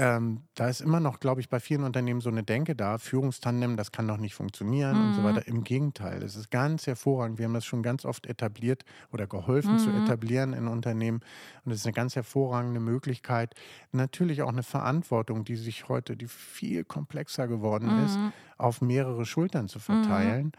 ähm, 0.00 0.44
da 0.54 0.66
ist 0.70 0.80
immer 0.80 0.98
noch, 0.98 1.20
glaube 1.20 1.42
ich, 1.42 1.50
bei 1.50 1.60
vielen 1.60 1.84
Unternehmen 1.84 2.22
so 2.22 2.30
eine 2.30 2.42
Denke 2.42 2.74
da, 2.74 2.96
Führungstandem, 2.96 3.76
das 3.76 3.92
kann 3.92 4.08
doch 4.08 4.16
nicht 4.16 4.34
funktionieren 4.34 4.96
mhm. 4.96 5.08
und 5.08 5.14
so 5.14 5.20
mhm. 5.20 5.24
weiter. 5.24 5.46
Im 5.46 5.62
Gegenteil, 5.62 6.22
es 6.22 6.36
ist 6.36 6.50
ganz 6.50 6.86
hervorragend. 6.86 7.36
Wir 7.36 7.44
haben 7.44 7.52
das 7.52 7.66
schon 7.66 7.82
ganz 7.82 8.06
oft 8.06 8.26
etabliert 8.26 8.86
oder 9.12 9.26
geholfen 9.26 9.74
mhm. 9.74 9.78
zu 9.78 9.90
etablieren 9.90 10.54
in 10.54 10.68
Unternehmen. 10.68 11.20
Und 11.66 11.72
es 11.72 11.80
ist 11.80 11.86
eine 11.86 11.92
ganz 11.92 12.16
hervorragende 12.16 12.80
Möglichkeit. 12.80 13.54
Natürlich 13.92 14.40
auch 14.40 14.48
eine 14.48 14.62
Verantwortung, 14.62 15.44
die 15.44 15.56
sich 15.56 15.90
heute, 15.90 16.16
die 16.16 16.28
viel 16.28 16.82
komplexer 16.82 17.46
geworden 17.46 17.98
mhm. 17.98 18.04
ist, 18.06 18.18
auf 18.56 18.80
mehrere 18.80 19.26
Schultern 19.26 19.68
zu 19.68 19.80
verteilen. 19.80 20.52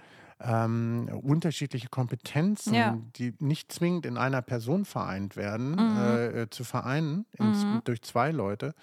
Ähm, 0.43 1.07
unterschiedliche 1.21 1.89
Kompetenzen, 1.89 2.73
ja. 2.73 2.97
die 3.15 3.35
nicht 3.39 3.71
zwingend 3.71 4.05
in 4.05 4.17
einer 4.17 4.41
Person 4.41 4.85
vereint 4.85 5.35
werden, 5.35 5.71
mhm. 5.71 5.97
äh, 6.37 6.49
zu 6.49 6.63
vereinen 6.63 7.25
ins, 7.37 7.63
mhm. 7.63 7.81
durch 7.83 8.01
zwei 8.01 8.31
Leute. 8.31 8.73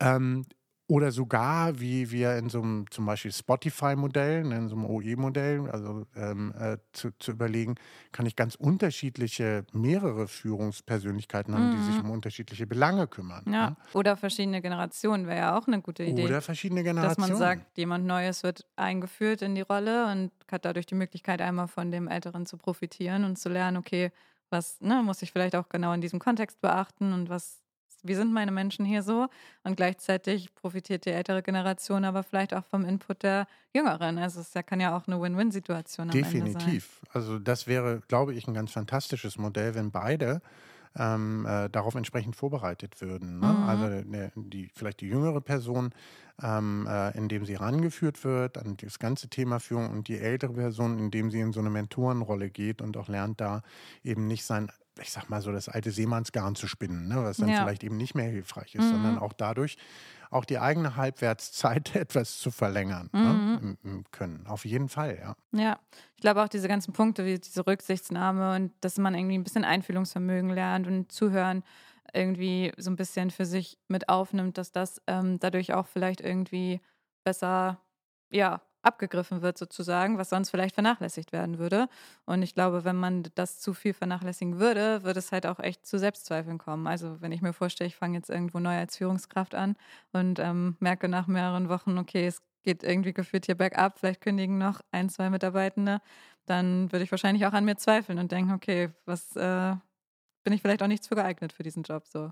Ähm, 0.00 0.44
oder 0.92 1.10
sogar, 1.10 1.80
wie 1.80 2.10
wir 2.10 2.36
in 2.36 2.50
so 2.50 2.60
einem 2.60 2.84
zum 2.90 3.06
Beispiel 3.06 3.32
Spotify-Modell, 3.32 4.44
ne, 4.44 4.58
in 4.58 4.68
so 4.68 4.76
einem 4.76 4.84
OE-Modell, 4.84 5.70
also 5.70 6.04
ähm, 6.14 6.52
äh, 6.60 6.76
zu, 6.92 7.12
zu, 7.18 7.30
überlegen, 7.30 7.76
kann 8.12 8.26
ich 8.26 8.36
ganz 8.36 8.56
unterschiedliche, 8.56 9.64
mehrere 9.72 10.28
Führungspersönlichkeiten 10.28 11.54
haben, 11.54 11.70
mhm. 11.70 11.76
die 11.76 11.82
sich 11.84 11.94
mhm. 11.94 12.04
um 12.04 12.10
unterschiedliche 12.10 12.66
Belange 12.66 13.06
kümmern. 13.06 13.42
Ja. 13.46 13.70
Ne? 13.70 13.76
Oder 13.94 14.18
verschiedene 14.18 14.60
Generationen 14.60 15.26
wäre 15.26 15.38
ja 15.38 15.58
auch 15.58 15.66
eine 15.66 15.80
gute 15.80 16.04
Idee. 16.04 16.26
Oder 16.26 16.42
verschiedene 16.42 16.82
Generationen. 16.82 17.30
Dass 17.30 17.38
man 17.38 17.38
sagt, 17.38 17.78
jemand 17.78 18.04
Neues 18.04 18.42
wird 18.42 18.66
eingeführt 18.76 19.40
in 19.40 19.54
die 19.54 19.62
Rolle 19.62 20.12
und 20.12 20.30
hat 20.50 20.66
dadurch 20.66 20.84
die 20.84 20.94
Möglichkeit, 20.94 21.40
einmal 21.40 21.68
von 21.68 21.90
dem 21.90 22.06
Älteren 22.06 22.44
zu 22.44 22.58
profitieren 22.58 23.24
und 23.24 23.38
zu 23.38 23.48
lernen, 23.48 23.78
okay, 23.78 24.12
was 24.50 24.78
ne, 24.82 25.02
muss 25.02 25.22
ich 25.22 25.32
vielleicht 25.32 25.56
auch 25.56 25.70
genau 25.70 25.94
in 25.94 26.02
diesem 26.02 26.18
Kontext 26.18 26.60
beachten 26.60 27.14
und 27.14 27.30
was 27.30 27.61
wie 28.02 28.14
sind 28.14 28.32
meine 28.32 28.50
Menschen 28.50 28.84
hier 28.84 29.02
so? 29.02 29.28
Und 29.64 29.76
gleichzeitig 29.76 30.54
profitiert 30.54 31.04
die 31.06 31.10
ältere 31.10 31.42
Generation 31.42 32.04
aber 32.04 32.22
vielleicht 32.22 32.54
auch 32.54 32.64
vom 32.64 32.84
Input 32.84 33.22
der 33.22 33.46
Jüngeren. 33.74 34.18
Also 34.18 34.40
es 34.40 34.52
kann 34.66 34.80
ja 34.80 34.96
auch 34.96 35.06
eine 35.06 35.20
Win-Win-Situation 35.20 36.10
sein. 36.10 36.22
Definitiv. 36.22 37.00
Also 37.12 37.38
das 37.38 37.66
wäre, 37.66 38.02
glaube 38.08 38.34
ich, 38.34 38.46
ein 38.46 38.54
ganz 38.54 38.72
fantastisches 38.72 39.38
Modell, 39.38 39.74
wenn 39.74 39.90
beide 39.90 40.40
ähm, 40.96 41.46
äh, 41.46 41.68
darauf 41.70 41.94
entsprechend 41.94 42.36
vorbereitet 42.36 43.00
würden. 43.00 43.40
Ne? 43.40 43.46
Mhm. 43.46 43.68
Also 43.68 43.86
ne, 43.86 44.32
die, 44.34 44.70
vielleicht 44.74 45.00
die 45.00 45.08
jüngere 45.08 45.40
Person, 45.40 45.90
ähm, 46.42 46.86
äh, 46.88 47.16
indem 47.16 47.44
sie 47.44 47.54
rangeführt 47.54 48.22
wird 48.24 48.58
an 48.58 48.76
das 48.76 48.98
ganze 48.98 49.28
Thema 49.28 49.58
Führung 49.58 49.90
und 49.90 50.08
die 50.08 50.18
ältere 50.18 50.52
Person, 50.52 50.98
indem 50.98 51.30
sie 51.30 51.40
in 51.40 51.52
so 51.52 51.60
eine 51.60 51.70
Mentorenrolle 51.70 52.50
geht 52.50 52.82
und 52.82 52.96
auch 52.96 53.08
lernt, 53.08 53.40
da 53.40 53.62
eben 54.04 54.26
nicht 54.26 54.44
sein 54.44 54.70
ich 55.00 55.10
sag 55.10 55.30
mal 55.30 55.40
so, 55.40 55.52
das 55.52 55.68
alte 55.68 55.90
Seemannsgarn 55.90 56.54
zu 56.54 56.66
spinnen, 56.66 57.08
ne, 57.08 57.16
was 57.22 57.38
dann 57.38 57.48
ja. 57.48 57.62
vielleicht 57.62 57.84
eben 57.84 57.96
nicht 57.96 58.14
mehr 58.14 58.28
hilfreich 58.28 58.74
ist, 58.74 58.84
mhm. 58.84 58.90
sondern 58.90 59.18
auch 59.18 59.32
dadurch 59.32 59.76
auch 60.30 60.44
die 60.44 60.58
eigene 60.58 60.96
Halbwertszeit 60.96 61.94
etwas 61.96 62.38
zu 62.38 62.50
verlängern 62.50 63.10
ne, 63.12 63.20
mhm. 63.20 63.46
ne, 63.46 63.58
im, 63.62 63.78
im 63.82 64.04
können. 64.10 64.46
Auf 64.46 64.64
jeden 64.64 64.88
Fall, 64.88 65.18
ja. 65.18 65.36
Ja, 65.52 65.78
ich 66.16 66.22
glaube 66.22 66.42
auch 66.42 66.48
diese 66.48 66.68
ganzen 66.68 66.92
Punkte 66.92 67.24
wie 67.24 67.38
diese 67.38 67.66
Rücksichtsnahme 67.66 68.56
und 68.56 68.72
dass 68.80 68.98
man 68.98 69.14
irgendwie 69.14 69.38
ein 69.38 69.44
bisschen 69.44 69.64
Einfühlungsvermögen 69.64 70.50
lernt 70.50 70.86
und 70.86 71.10
zuhören 71.10 71.62
irgendwie 72.12 72.72
so 72.76 72.90
ein 72.90 72.96
bisschen 72.96 73.30
für 73.30 73.46
sich 73.46 73.78
mit 73.88 74.08
aufnimmt, 74.08 74.58
dass 74.58 74.72
das 74.72 75.00
ähm, 75.06 75.38
dadurch 75.38 75.72
auch 75.72 75.86
vielleicht 75.86 76.20
irgendwie 76.20 76.80
besser, 77.24 77.80
ja, 78.30 78.60
abgegriffen 78.82 79.42
wird 79.42 79.58
sozusagen, 79.58 80.18
was 80.18 80.30
sonst 80.30 80.50
vielleicht 80.50 80.74
vernachlässigt 80.74 81.32
werden 81.32 81.58
würde. 81.58 81.88
Und 82.24 82.42
ich 82.42 82.54
glaube, 82.54 82.84
wenn 82.84 82.96
man 82.96 83.24
das 83.34 83.60
zu 83.60 83.74
viel 83.74 83.94
vernachlässigen 83.94 84.58
würde, 84.58 85.02
würde 85.04 85.18
es 85.18 85.32
halt 85.32 85.46
auch 85.46 85.58
echt 85.58 85.86
zu 85.86 85.98
Selbstzweifeln 85.98 86.58
kommen. 86.58 86.86
Also 86.86 87.20
wenn 87.20 87.32
ich 87.32 87.42
mir 87.42 87.52
vorstelle, 87.52 87.88
ich 87.88 87.96
fange 87.96 88.16
jetzt 88.16 88.30
irgendwo 88.30 88.58
neu 88.58 88.76
als 88.76 88.96
Führungskraft 88.96 89.54
an 89.54 89.76
und 90.12 90.38
ähm, 90.38 90.76
merke 90.80 91.08
nach 91.08 91.26
mehreren 91.26 91.68
Wochen, 91.68 91.98
okay, 91.98 92.26
es 92.26 92.42
geht 92.62 92.82
irgendwie 92.82 93.12
gefühlt 93.12 93.46
hier 93.46 93.56
bergab, 93.56 93.98
vielleicht 93.98 94.20
kündigen 94.20 94.58
noch 94.58 94.80
ein, 94.90 95.08
zwei 95.08 95.30
Mitarbeitende, 95.30 96.00
dann 96.46 96.90
würde 96.92 97.04
ich 97.04 97.10
wahrscheinlich 97.10 97.46
auch 97.46 97.52
an 97.52 97.64
mir 97.64 97.76
zweifeln 97.76 98.18
und 98.18 98.32
denken, 98.32 98.52
okay, 98.52 98.90
was 99.04 99.34
äh, 99.36 99.74
bin 100.44 100.52
ich 100.52 100.62
vielleicht 100.62 100.82
auch 100.82 100.88
nicht 100.88 101.04
zu 101.04 101.14
geeignet 101.14 101.52
für 101.52 101.62
diesen 101.62 101.82
Job 101.82 102.06
so. 102.06 102.30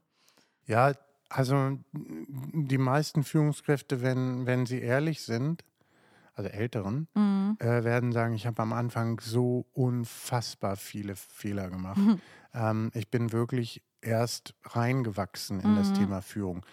Ja, 0.66 0.92
also 1.28 1.78
die 1.92 2.78
meisten 2.78 3.22
Führungskräfte, 3.22 4.02
wenn, 4.02 4.46
wenn 4.46 4.66
sie 4.66 4.80
ehrlich 4.80 5.22
sind, 5.22 5.64
also 6.34 6.48
Älteren, 6.50 7.08
mhm. 7.14 7.56
äh, 7.58 7.84
werden 7.84 8.12
sagen, 8.12 8.34
ich 8.34 8.46
habe 8.46 8.62
am 8.62 8.72
Anfang 8.72 9.20
so 9.20 9.66
unfassbar 9.72 10.76
viele 10.76 11.16
Fehler 11.16 11.70
gemacht. 11.70 11.98
Mhm. 11.98 12.20
Ähm, 12.54 12.90
ich 12.94 13.10
bin 13.10 13.32
wirklich 13.32 13.82
erst 14.00 14.54
reingewachsen 14.62 15.60
in 15.60 15.72
mhm. 15.72 15.76
das 15.76 15.92
Thema 15.92 16.22
Führung. 16.22 16.64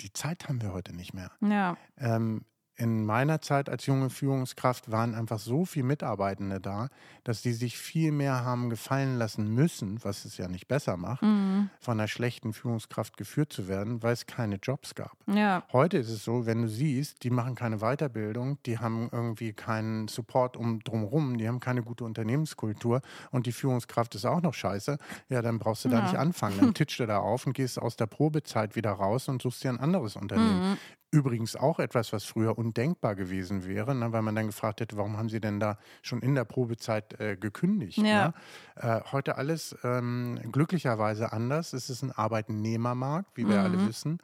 Die 0.00 0.12
Zeit 0.12 0.48
haben 0.48 0.60
wir 0.60 0.72
heute 0.72 0.94
nicht 0.94 1.14
mehr. 1.14 1.30
Ja. 1.40 1.76
Ähm, 1.96 2.44
in 2.76 3.06
meiner 3.06 3.40
Zeit 3.40 3.70
als 3.70 3.86
junge 3.86 4.10
Führungskraft 4.10 4.90
waren 4.90 5.14
einfach 5.14 5.38
so 5.38 5.64
viele 5.64 5.86
Mitarbeitende 5.86 6.60
da, 6.60 6.88
dass 7.24 7.40
die 7.40 7.52
sich 7.52 7.78
viel 7.78 8.12
mehr 8.12 8.44
haben 8.44 8.68
gefallen 8.68 9.16
lassen 9.16 9.48
müssen, 9.48 10.04
was 10.04 10.24
es 10.26 10.36
ja 10.36 10.48
nicht 10.48 10.68
besser 10.68 10.96
macht, 10.96 11.22
mhm. 11.22 11.70
von 11.80 11.98
einer 11.98 12.08
schlechten 12.08 12.52
Führungskraft 12.52 13.16
geführt 13.16 13.52
zu 13.52 13.66
werden, 13.66 14.02
weil 14.02 14.12
es 14.12 14.26
keine 14.26 14.56
Jobs 14.56 14.94
gab. 14.94 15.16
Ja. 15.26 15.64
Heute 15.72 15.96
ist 15.96 16.10
es 16.10 16.22
so, 16.22 16.44
wenn 16.44 16.62
du 16.62 16.68
siehst, 16.68 17.24
die 17.24 17.30
machen 17.30 17.54
keine 17.54 17.78
Weiterbildung, 17.78 18.58
die 18.66 18.78
haben 18.78 19.08
irgendwie 19.10 19.54
keinen 19.54 20.08
Support 20.08 20.56
um 20.56 20.80
drumherum, 20.80 21.38
die 21.38 21.48
haben 21.48 21.60
keine 21.60 21.82
gute 21.82 22.04
Unternehmenskultur 22.04 23.00
und 23.30 23.46
die 23.46 23.52
Führungskraft 23.52 24.14
ist 24.14 24.26
auch 24.26 24.42
noch 24.42 24.54
scheiße, 24.54 24.98
ja, 25.30 25.40
dann 25.40 25.58
brauchst 25.58 25.86
du 25.86 25.88
ja. 25.88 25.96
da 25.96 26.02
nicht 26.02 26.16
anfangen. 26.16 26.58
Dann 26.60 26.74
titscht 26.74 27.00
du 27.00 27.06
da 27.06 27.18
auf 27.18 27.46
und 27.46 27.54
gehst 27.54 27.80
aus 27.80 27.96
der 27.96 28.06
Probezeit 28.06 28.76
wieder 28.76 28.92
raus 28.92 29.28
und 29.28 29.40
suchst 29.40 29.64
dir 29.64 29.70
ein 29.70 29.80
anderes 29.80 30.16
Unternehmen. 30.26 30.72
Mhm. 30.72 30.76
Übrigens 31.16 31.56
auch 31.56 31.78
etwas, 31.78 32.12
was 32.12 32.24
früher 32.24 32.58
undenkbar 32.58 33.14
gewesen 33.14 33.66
wäre, 33.66 33.94
ne, 33.94 34.12
weil 34.12 34.20
man 34.20 34.34
dann 34.34 34.48
gefragt 34.48 34.82
hätte, 34.82 34.98
warum 34.98 35.16
haben 35.16 35.30
Sie 35.30 35.40
denn 35.40 35.58
da 35.58 35.78
schon 36.02 36.20
in 36.20 36.34
der 36.34 36.44
Probezeit 36.44 37.18
äh, 37.18 37.38
gekündigt? 37.38 37.96
Ja. 37.96 38.28
Ne? 38.28 38.34
Äh, 38.74 39.00
heute 39.12 39.38
alles 39.38 39.74
ähm, 39.82 40.38
glücklicherweise 40.52 41.32
anders. 41.32 41.72
Es 41.72 41.88
ist 41.88 42.02
ein 42.02 42.12
Arbeitnehmermarkt, 42.12 43.30
wie 43.34 43.48
wir 43.48 43.60
mhm. 43.60 43.64
alle 43.64 43.88
wissen. 43.88 44.18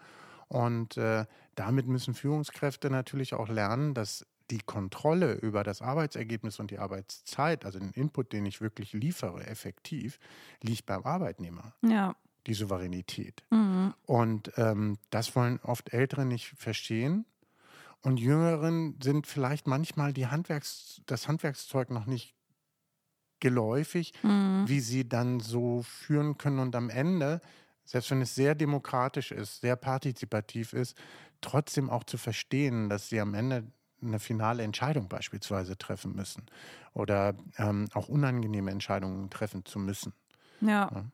Und 0.48 0.98
äh, 0.98 1.24
damit 1.54 1.86
müssen 1.86 2.12
Führungskräfte 2.12 2.90
natürlich 2.90 3.32
auch 3.32 3.48
lernen, 3.48 3.94
dass 3.94 4.26
die 4.50 4.60
Kontrolle 4.60 5.32
über 5.32 5.64
das 5.64 5.80
Arbeitsergebnis 5.80 6.60
und 6.60 6.70
die 6.70 6.78
Arbeitszeit, 6.78 7.64
also 7.64 7.78
den 7.78 7.92
Input, 7.92 8.34
den 8.34 8.44
ich 8.44 8.60
wirklich 8.60 8.92
liefere, 8.92 9.46
effektiv, 9.46 10.18
liegt 10.60 10.84
beim 10.84 11.04
Arbeitnehmer. 11.04 11.72
Ja 11.80 12.16
die 12.46 12.54
Souveränität. 12.54 13.42
Mhm. 13.50 13.94
Und 14.06 14.52
ähm, 14.56 14.98
das 15.10 15.34
wollen 15.36 15.60
oft 15.62 15.92
Ältere 15.92 16.24
nicht 16.24 16.54
verstehen. 16.56 17.24
Und 18.02 18.18
Jüngeren 18.18 18.98
sind 19.00 19.26
vielleicht 19.26 19.66
manchmal 19.66 20.12
die 20.12 20.26
Handwerks-, 20.26 21.02
das 21.06 21.28
Handwerkszeug 21.28 21.90
noch 21.90 22.06
nicht 22.06 22.34
geläufig, 23.38 24.12
mhm. 24.22 24.64
wie 24.66 24.80
sie 24.80 25.08
dann 25.08 25.40
so 25.40 25.82
führen 25.82 26.38
können 26.38 26.58
und 26.58 26.74
am 26.76 26.90
Ende, 26.90 27.40
selbst 27.84 28.10
wenn 28.10 28.22
es 28.22 28.34
sehr 28.34 28.54
demokratisch 28.54 29.32
ist, 29.32 29.60
sehr 29.60 29.76
partizipativ 29.76 30.72
ist, 30.72 30.96
trotzdem 31.40 31.90
auch 31.90 32.04
zu 32.04 32.18
verstehen, 32.18 32.88
dass 32.88 33.08
sie 33.08 33.20
am 33.20 33.34
Ende 33.34 33.64
eine 34.00 34.18
finale 34.18 34.62
Entscheidung 34.62 35.08
beispielsweise 35.08 35.76
treffen 35.76 36.14
müssen 36.14 36.46
oder 36.92 37.34
ähm, 37.56 37.88
auch 37.94 38.08
unangenehme 38.08 38.70
Entscheidungen 38.70 39.30
treffen 39.30 39.64
zu 39.64 39.78
müssen. 39.78 40.12
Ja. 40.60 40.90
ja. 40.92 41.04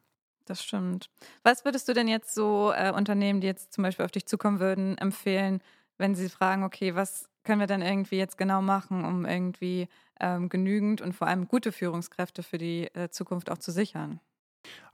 Das 0.48 0.64
stimmt. 0.64 1.10
Was 1.42 1.66
würdest 1.66 1.88
du 1.88 1.92
denn 1.92 2.08
jetzt 2.08 2.34
so 2.34 2.72
äh, 2.74 2.90
Unternehmen, 2.90 3.42
die 3.42 3.46
jetzt 3.46 3.74
zum 3.74 3.82
Beispiel 3.84 4.06
auf 4.06 4.10
dich 4.10 4.24
zukommen 4.24 4.60
würden, 4.60 4.96
empfehlen, 4.96 5.62
wenn 5.98 6.14
sie 6.14 6.30
fragen, 6.30 6.64
okay, 6.64 6.94
was 6.94 7.28
können 7.44 7.60
wir 7.60 7.66
denn 7.66 7.82
irgendwie 7.82 8.16
jetzt 8.16 8.38
genau 8.38 8.62
machen, 8.62 9.04
um 9.04 9.26
irgendwie 9.26 9.88
ähm, 10.20 10.48
genügend 10.48 11.02
und 11.02 11.12
vor 11.12 11.26
allem 11.26 11.48
gute 11.48 11.70
Führungskräfte 11.70 12.42
für 12.42 12.56
die 12.56 12.84
äh, 12.94 13.10
Zukunft 13.10 13.50
auch 13.50 13.58
zu 13.58 13.72
sichern? 13.72 14.20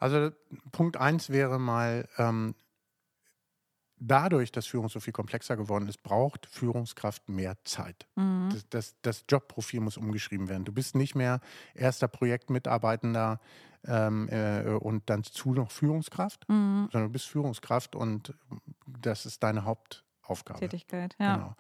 Also 0.00 0.32
Punkt 0.72 0.96
eins 0.96 1.30
wäre 1.30 1.60
mal, 1.60 2.08
ähm, 2.18 2.56
dadurch, 3.98 4.52
dass 4.52 4.66
Führung 4.66 4.88
so 4.88 5.00
viel 5.00 5.12
komplexer 5.12 5.56
geworden 5.56 5.88
ist, 5.88 6.02
braucht 6.02 6.46
Führungskraft 6.46 7.28
mehr 7.28 7.56
Zeit. 7.64 8.06
Mhm. 8.16 8.50
Das, 8.52 8.68
das, 8.68 8.94
das, 9.02 9.24
Jobprofil 9.28 9.80
muss 9.80 9.96
umgeschrieben 9.96 10.48
werden. 10.48 10.64
Du 10.64 10.72
bist 10.72 10.94
nicht 10.94 11.14
mehr 11.14 11.40
erster 11.74 12.08
Projektmitarbeitender 12.08 13.40
ähm, 13.86 14.28
äh, 14.30 14.62
und 14.74 15.08
dann 15.10 15.22
zu 15.24 15.52
noch 15.52 15.70
Führungskraft, 15.70 16.48
mhm. 16.48 16.88
sondern 16.90 17.08
du 17.08 17.12
bist 17.12 17.26
Führungskraft 17.26 17.94
und 17.94 18.34
das 18.86 19.26
ist 19.26 19.42
deine 19.42 19.64
Hauptaufgabe. 19.64 20.60
Tätigkeit, 20.60 21.14
ja. 21.18 21.36
Genau. 21.36 21.56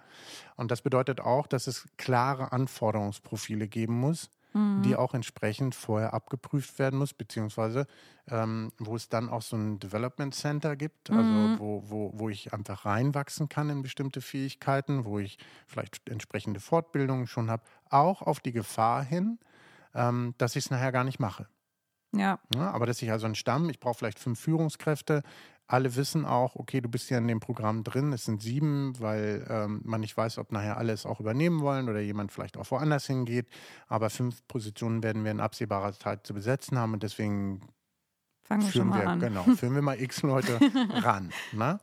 Und 0.56 0.70
das 0.70 0.82
bedeutet 0.82 1.20
auch, 1.20 1.46
dass 1.46 1.66
es 1.66 1.86
klare 1.96 2.52
Anforderungsprofile 2.52 3.68
geben 3.68 3.98
muss, 3.98 4.30
mhm. 4.54 4.82
die 4.82 4.96
auch 4.96 5.12
entsprechend 5.12 5.74
vorher 5.74 6.14
abgeprüft 6.14 6.78
werden 6.78 6.98
muss, 6.98 7.12
beziehungsweise 7.12 7.86
ähm, 8.30 8.72
wo 8.78 8.96
es 8.96 9.08
dann 9.08 9.28
auch 9.28 9.42
so 9.42 9.56
ein 9.56 9.78
Development 9.78 10.34
Center 10.34 10.76
gibt, 10.76 11.10
also 11.10 11.22
mhm. 11.22 11.58
wo, 11.58 11.82
wo, 11.86 12.12
wo 12.14 12.28
ich 12.30 12.54
einfach 12.54 12.86
reinwachsen 12.86 13.48
kann 13.48 13.68
in 13.68 13.82
bestimmte 13.82 14.22
Fähigkeiten, 14.22 15.04
wo 15.04 15.18
ich 15.18 15.38
vielleicht 15.66 16.08
entsprechende 16.08 16.60
Fortbildungen 16.60 17.26
schon 17.26 17.50
habe, 17.50 17.64
auch 17.90 18.22
auf 18.22 18.40
die 18.40 18.52
Gefahr 18.52 19.02
hin, 19.02 19.38
ähm, 19.94 20.34
dass 20.38 20.56
ich 20.56 20.64
es 20.64 20.70
nachher 20.70 20.92
gar 20.92 21.04
nicht 21.04 21.20
mache. 21.20 21.46
Ja. 22.16 22.38
ja. 22.54 22.70
Aber 22.70 22.86
dass 22.86 23.02
ich 23.02 23.10
also 23.10 23.26
einen 23.26 23.34
Stamm, 23.34 23.68
ich 23.68 23.80
brauche 23.80 23.98
vielleicht 23.98 24.18
fünf 24.18 24.38
Führungskräfte, 24.38 25.22
alle 25.66 25.96
wissen 25.96 26.26
auch, 26.26 26.56
okay, 26.56 26.80
du 26.80 26.88
bist 26.88 27.10
ja 27.10 27.18
in 27.18 27.28
dem 27.28 27.40
Programm 27.40 27.84
drin, 27.84 28.12
es 28.12 28.24
sind 28.24 28.42
sieben, 28.42 28.98
weil 29.00 29.46
ähm, 29.48 29.80
man 29.84 30.00
nicht 30.00 30.16
weiß, 30.16 30.38
ob 30.38 30.52
nachher 30.52 30.76
alle 30.76 30.92
es 30.92 31.06
auch 31.06 31.20
übernehmen 31.20 31.60
wollen 31.60 31.88
oder 31.88 32.00
jemand 32.00 32.32
vielleicht 32.32 32.56
auch 32.56 32.70
woanders 32.70 33.06
hingeht. 33.06 33.48
Aber 33.86 34.10
fünf 34.10 34.46
Positionen 34.46 35.02
werden 35.02 35.24
wir 35.24 35.30
in 35.30 35.40
absehbarer 35.40 35.92
Zeit 35.92 36.26
zu 36.26 36.34
besetzen 36.34 36.78
haben 36.78 36.92
und 36.92 37.02
deswegen 37.02 37.68
Fangen 38.42 38.62
führen 38.62 38.88
wir, 38.90 39.08
an. 39.08 39.20
genau, 39.20 39.42
führen 39.56 39.74
wir 39.74 39.82
mal 39.82 40.00
x 40.00 40.22
Leute 40.22 40.60
ran. 41.02 41.32
Ne? 41.52 41.78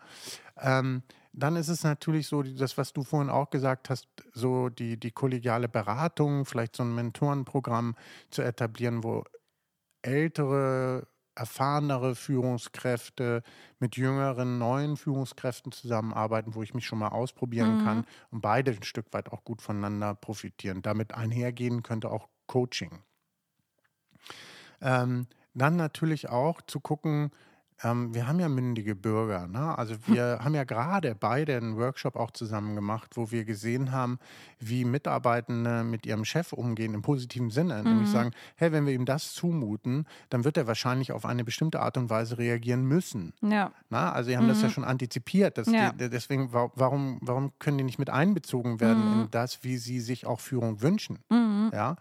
Ähm, 0.58 1.02
dann 1.34 1.56
ist 1.56 1.70
es 1.70 1.84
natürlich 1.84 2.28
so, 2.28 2.44
das, 2.44 2.78
was 2.78 2.94
du 2.94 3.04
vorhin 3.04 3.30
auch 3.30 3.50
gesagt 3.50 3.90
hast, 3.90 4.08
so 4.34 4.70
die, 4.70 5.00
die 5.00 5.12
kollegiale 5.12 5.70
Beratung, 5.70 6.46
vielleicht 6.46 6.76
so 6.76 6.84
ein 6.84 6.94
Mentorenprogramm 6.94 7.96
zu 8.30 8.42
etablieren, 8.42 9.04
wo 9.04 9.24
ältere, 10.02 11.08
erfahrenere 11.42 12.14
Führungskräfte 12.14 13.42
mit 13.80 13.98
jüngeren, 13.98 14.60
neuen 14.60 14.96
Führungskräften 14.96 15.72
zusammenarbeiten, 15.72 16.54
wo 16.54 16.62
ich 16.62 16.76
mich 16.76 16.86
schon 16.86 17.00
mal 17.00 17.08
ausprobieren 17.08 17.80
mhm. 17.80 17.84
kann 17.84 18.06
und 18.30 18.42
beide 18.42 18.70
ein 18.70 18.84
Stück 18.84 19.12
weit 19.12 19.32
auch 19.32 19.44
gut 19.44 19.60
voneinander 19.60 20.14
profitieren. 20.14 20.84
Damit 20.84 21.16
einhergehen 21.16 21.82
könnte 21.82 22.12
auch 22.12 22.30
Coaching. 22.46 23.00
Ähm, 24.82 25.26
dann 25.56 25.78
natürlich 25.78 26.30
auch 26.30 26.62
zu 26.62 26.80
gucken, 26.80 27.32
ähm, 27.84 28.14
wir 28.14 28.28
haben 28.28 28.40
ja 28.40 28.50
mündige 28.50 28.96
Bürger. 28.96 29.48
Ne? 29.48 29.78
Also 29.78 29.96
wir 30.08 30.40
haben 30.44 30.54
ja 30.54 30.64
gerade 30.64 31.16
beide 31.16 31.58
einen 31.58 31.78
Workshop 31.78 32.16
auch 32.16 32.32
zusammen 32.32 32.76
gemacht, 32.76 33.12
wo 33.16 33.32
wir 33.32 33.46
gesehen 33.46 33.92
haben, 33.92 34.20
wie 34.60 34.86
Mitarbeitende 34.86 35.84
mit 35.84 36.06
ihrem 36.06 36.26
Chef 36.26 36.54
umgehen 36.54 36.94
im 36.94 37.02
positiven 37.02 37.50
Sinne. 37.50 37.80
Mhm. 37.80 37.90
Nämlich 37.90 38.10
sagen, 38.10 38.32
hey, 38.56 38.72
wenn 38.72 38.86
wir 38.86 38.94
ihm 38.94 39.06
das 39.06 39.34
zumuten, 39.34 40.06
dann 40.30 40.44
wird 40.44 40.58
er 40.58 40.68
wahrscheinlich 40.68 41.12
auf 41.12 41.26
eine 41.26 41.44
bestimmte 41.44 41.80
Art 41.80 41.98
und 41.98 42.10
Weise 42.10 42.38
reagieren 42.38 42.84
müssen. 42.86 43.34
Ja. 43.42 43.72
Na? 43.90 44.12
Also 44.12 44.30
sie 44.30 44.38
haben 44.38 44.46
mhm. 44.46 44.50
das 44.50 44.62
ja 44.62 44.68
mhm. 44.68 44.74
schon 44.74 44.84
antizipiert. 44.84 45.58
Ja. 45.68 45.92
Die, 45.92 46.10
deswegen, 46.10 46.54
warum, 46.54 47.20
warum 47.22 47.52
können 47.60 47.78
die 47.78 47.84
nicht 47.84 48.00
mit 48.00 48.10
einbezogen 48.10 48.80
werden 48.80 49.16
mhm. 49.16 49.22
in 49.22 49.32
das, 49.32 49.64
wie 49.64 49.78
sie 49.78 50.00
sich 50.00 50.26
auch 50.26 50.40
Führung 50.40 50.82
wünschen? 50.82 51.20
Mhm. 51.30 51.72
Ja? 51.74 51.96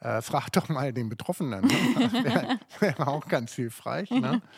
Äh, 0.00 0.22
frag 0.22 0.50
doch 0.50 0.68
mal 0.68 0.92
den 0.92 1.08
Betroffenen. 1.08 1.62
Ne? 1.64 1.70
Wäre 2.24 2.58
wär 2.80 3.08
auch 3.08 3.26
ganz 3.28 3.52
hilfreich. 3.52 4.10
Ne? 4.10 4.42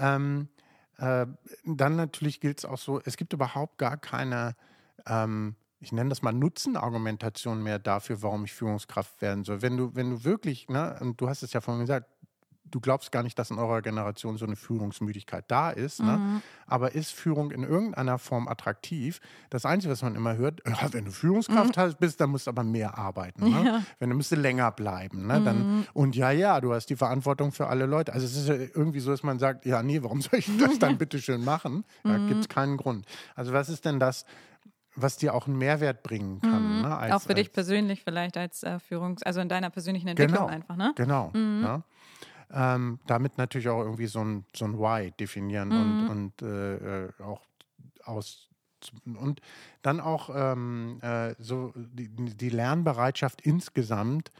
Ähm, 0.00 0.48
äh, 0.98 1.26
dann 1.64 1.96
natürlich 1.96 2.40
gilt 2.40 2.58
es 2.58 2.64
auch 2.64 2.78
so, 2.78 3.00
es 3.04 3.16
gibt 3.16 3.32
überhaupt 3.32 3.78
gar 3.78 3.96
keine, 3.96 4.56
ähm, 5.06 5.56
ich 5.78 5.92
nenne 5.92 6.10
das 6.10 6.22
mal 6.22 6.32
Nutzenargumentation 6.32 7.62
mehr 7.62 7.78
dafür, 7.78 8.22
warum 8.22 8.44
ich 8.44 8.52
Führungskraft 8.52 9.22
werden 9.22 9.44
soll. 9.44 9.62
Wenn 9.62 9.76
du, 9.76 9.94
wenn 9.94 10.10
du 10.10 10.24
wirklich, 10.24 10.68
ne, 10.68 10.98
und 11.00 11.20
du 11.20 11.28
hast 11.28 11.42
es 11.42 11.52
ja 11.52 11.60
vorhin 11.60 11.82
gesagt, 11.82 12.06
du 12.70 12.80
glaubst 12.80 13.12
gar 13.12 13.22
nicht, 13.22 13.38
dass 13.38 13.50
in 13.50 13.58
eurer 13.58 13.82
Generation 13.82 14.36
so 14.36 14.46
eine 14.46 14.56
Führungsmüdigkeit 14.56 15.44
da 15.48 15.70
ist. 15.70 16.00
Ne? 16.00 16.16
Mhm. 16.16 16.42
Aber 16.66 16.94
ist 16.94 17.12
Führung 17.12 17.50
in 17.50 17.62
irgendeiner 17.62 18.18
Form 18.18 18.48
attraktiv? 18.48 19.20
Das 19.50 19.64
Einzige, 19.64 19.92
was 19.92 20.02
man 20.02 20.14
immer 20.14 20.36
hört, 20.36 20.60
ja, 20.66 20.92
wenn 20.92 21.04
du 21.04 21.10
Führungskraft 21.10 21.76
mhm. 21.76 21.94
bist, 21.98 22.20
dann 22.20 22.30
musst 22.30 22.46
du 22.46 22.50
aber 22.50 22.64
mehr 22.64 22.96
arbeiten. 22.98 23.50
Ne? 23.50 23.64
Ja. 23.64 23.82
Wenn 23.98 24.10
du 24.10 24.16
müsst 24.16 24.30
länger 24.30 24.70
bleiben. 24.70 25.26
Ne? 25.26 25.40
Dann, 25.42 25.58
mhm. 25.58 25.86
Und 25.92 26.16
ja, 26.16 26.30
ja, 26.30 26.60
du 26.60 26.72
hast 26.72 26.86
die 26.86 26.96
Verantwortung 26.96 27.52
für 27.52 27.66
alle 27.66 27.86
Leute. 27.86 28.12
Also 28.12 28.26
es 28.26 28.36
ist 28.36 28.48
ja 28.48 28.54
irgendwie 28.54 29.00
so, 29.00 29.10
dass 29.10 29.22
man 29.22 29.38
sagt, 29.38 29.66
ja, 29.66 29.82
nee, 29.82 30.02
warum 30.02 30.20
soll 30.20 30.38
ich 30.38 30.50
das 30.58 30.78
dann 30.78 30.98
bitte 30.98 31.20
schön 31.20 31.44
machen? 31.44 31.84
Da 32.04 32.18
mhm. 32.18 32.28
gibt 32.28 32.40
es 32.40 32.48
keinen 32.48 32.76
Grund. 32.76 33.06
Also 33.34 33.52
was 33.52 33.68
ist 33.68 33.84
denn 33.84 33.98
das, 33.98 34.24
was 34.96 35.16
dir 35.16 35.34
auch 35.34 35.46
einen 35.46 35.58
Mehrwert 35.58 36.02
bringen 36.02 36.40
kann. 36.40 36.76
Mhm. 36.76 36.82
Ne? 36.82 36.96
Als, 36.96 37.12
auch 37.12 37.22
für 37.22 37.34
dich 37.34 37.52
persönlich 37.52 38.02
vielleicht 38.02 38.36
als 38.36 38.62
äh, 38.62 38.78
Führungs-, 38.78 39.22
also 39.22 39.40
in 39.40 39.48
deiner 39.48 39.70
persönlichen 39.70 40.08
Entwicklung 40.08 40.38
Genau. 40.38 40.46
einfach, 40.46 40.76
ne? 40.76 40.92
Genau. 40.96 41.30
Mhm. 41.32 41.60
Ne? 41.60 41.82
Ähm, 42.52 42.98
damit 43.06 43.38
natürlich 43.38 43.68
auch 43.68 43.80
irgendwie 43.80 44.06
so 44.06 44.24
ein, 44.24 44.44
so 44.54 44.64
ein 44.64 44.78
Why 44.78 45.12
definieren 45.12 45.68
Mhm. 45.68 45.76
und, 45.76 46.08
und 46.08 46.42
äh, 46.42 47.04
äh, 47.06 47.12
auch 47.22 47.42
aus 48.04 48.48
und 49.04 49.42
dann 49.82 50.00
auch 50.00 50.30
ähm, 50.34 51.00
äh, 51.02 51.34
so 51.38 51.72
die, 51.76 52.08
die 52.08 52.48
Lernbereitschaft 52.48 53.42
insgesamt 53.42 54.30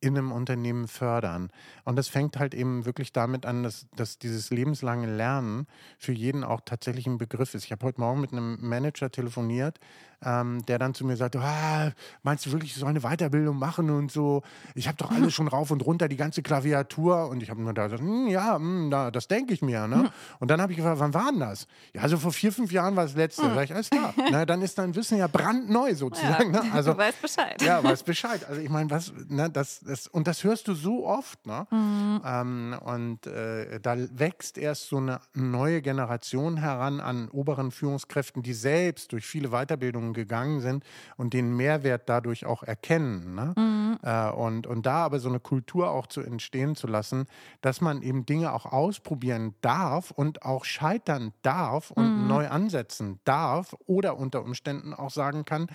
in 0.00 0.16
einem 0.16 0.30
Unternehmen 0.30 0.86
fördern. 0.86 1.50
Und 1.84 1.96
das 1.96 2.08
fängt 2.08 2.38
halt 2.38 2.54
eben 2.54 2.84
wirklich 2.84 3.12
damit 3.12 3.44
an, 3.44 3.64
dass, 3.64 3.86
dass 3.96 4.18
dieses 4.18 4.50
lebenslange 4.50 5.12
Lernen 5.12 5.66
für 5.98 6.12
jeden 6.12 6.44
auch 6.44 6.60
tatsächlich 6.64 7.06
ein 7.06 7.18
Begriff 7.18 7.54
ist. 7.54 7.64
Ich 7.64 7.72
habe 7.72 7.84
heute 7.84 8.00
Morgen 8.00 8.20
mit 8.20 8.32
einem 8.32 8.58
Manager 8.60 9.10
telefoniert, 9.10 9.80
ähm, 10.24 10.64
der 10.66 10.78
dann 10.78 10.94
zu 10.94 11.06
mir 11.06 11.16
sagte, 11.16 11.40
ah, 11.40 11.92
meinst 12.22 12.44
du 12.46 12.52
wirklich, 12.52 12.72
ich 12.72 12.78
soll 12.78 12.88
eine 12.88 13.00
Weiterbildung 13.00 13.58
machen 13.58 13.90
und 13.90 14.12
so? 14.12 14.42
Ich 14.74 14.88
habe 14.88 14.96
doch 14.98 15.10
alles 15.10 15.32
schon 15.32 15.48
rauf 15.48 15.70
und 15.70 15.84
runter, 15.84 16.08
die 16.08 16.16
ganze 16.16 16.42
Klaviatur. 16.42 17.28
Und 17.28 17.42
ich 17.42 17.50
habe 17.50 17.62
nur 17.62 17.72
da 17.72 17.84
gesagt, 17.84 18.02
hm, 18.02 18.28
ja, 18.28 18.56
hm, 18.56 18.88
na, 18.88 19.10
das 19.10 19.28
denke 19.28 19.54
ich 19.54 19.62
mir. 19.62 19.86
Ne? 19.86 20.10
Und 20.38 20.50
dann 20.50 20.60
habe 20.60 20.72
ich 20.72 20.76
gefragt, 20.76 21.00
wann 21.00 21.14
war 21.14 21.30
denn 21.30 21.40
das? 21.40 21.66
Ja, 21.94 22.02
also 22.02 22.18
vor 22.18 22.32
vier, 22.32 22.52
fünf 22.52 22.72
Jahren 22.72 22.96
war 22.96 23.04
das 23.04 23.14
letzte. 23.14 23.42
Sag 23.42 23.64
ich, 23.64 23.72
alles 23.74 23.90
klar. 23.90 24.12
Na, 24.30 24.44
dann 24.44 24.62
ist 24.62 24.76
dein 24.78 24.94
Wissen 24.94 25.18
ja 25.18 25.26
brandneu 25.26 25.94
sozusagen. 25.94 26.52
Ja, 26.54 26.58
Ne? 26.62 26.72
Also, 26.72 26.92
du 26.94 26.98
weißt 26.98 27.22
Bescheid. 27.22 27.62
ja, 27.62 27.82
weiß 27.82 28.02
Bescheid. 28.02 28.44
Also 28.48 28.60
ich 28.60 28.68
meine, 28.70 28.90
was, 28.90 29.12
ne, 29.28 29.50
das, 29.50 29.80
das, 29.80 30.06
und 30.06 30.26
das 30.26 30.44
hörst 30.44 30.68
du 30.68 30.74
so 30.74 31.06
oft, 31.06 31.46
ne? 31.46 31.66
Mhm. 31.70 32.20
Ähm, 32.24 32.76
und 32.84 33.26
äh, 33.26 33.80
da 33.80 33.96
wächst 33.96 34.58
erst 34.58 34.88
so 34.88 34.98
eine 34.98 35.20
neue 35.34 35.82
Generation 35.82 36.56
heran 36.56 37.00
an 37.00 37.28
oberen 37.28 37.70
Führungskräften, 37.70 38.42
die 38.42 38.54
selbst 38.54 39.12
durch 39.12 39.26
viele 39.26 39.50
Weiterbildungen 39.50 40.07
gegangen 40.12 40.60
sind 40.60 40.84
und 41.16 41.32
den 41.34 41.56
Mehrwert 41.56 42.08
dadurch 42.08 42.46
auch 42.46 42.62
erkennen. 42.62 43.34
Ne? 43.34 43.54
Mhm. 43.56 43.98
Äh, 44.02 44.30
und, 44.30 44.66
und 44.66 44.86
da 44.86 45.04
aber 45.04 45.18
so 45.20 45.28
eine 45.28 45.40
Kultur 45.40 45.90
auch 45.90 46.06
zu 46.06 46.20
entstehen 46.20 46.76
zu 46.76 46.86
lassen, 46.86 47.26
dass 47.60 47.80
man 47.80 48.02
eben 48.02 48.26
Dinge 48.26 48.52
auch 48.52 48.66
ausprobieren 48.66 49.54
darf 49.60 50.10
und 50.10 50.42
auch 50.42 50.64
scheitern 50.64 51.32
darf 51.42 51.90
und 51.90 52.22
Mhm. 52.22 52.28
neu 52.28 52.48
ansetzen 52.48 53.20
darf 53.24 53.74
oder 53.86 54.18
unter 54.18 54.42
Umständen 54.42 54.94
auch 54.94 55.10
sagen 55.10 55.44
kann, 55.44 55.68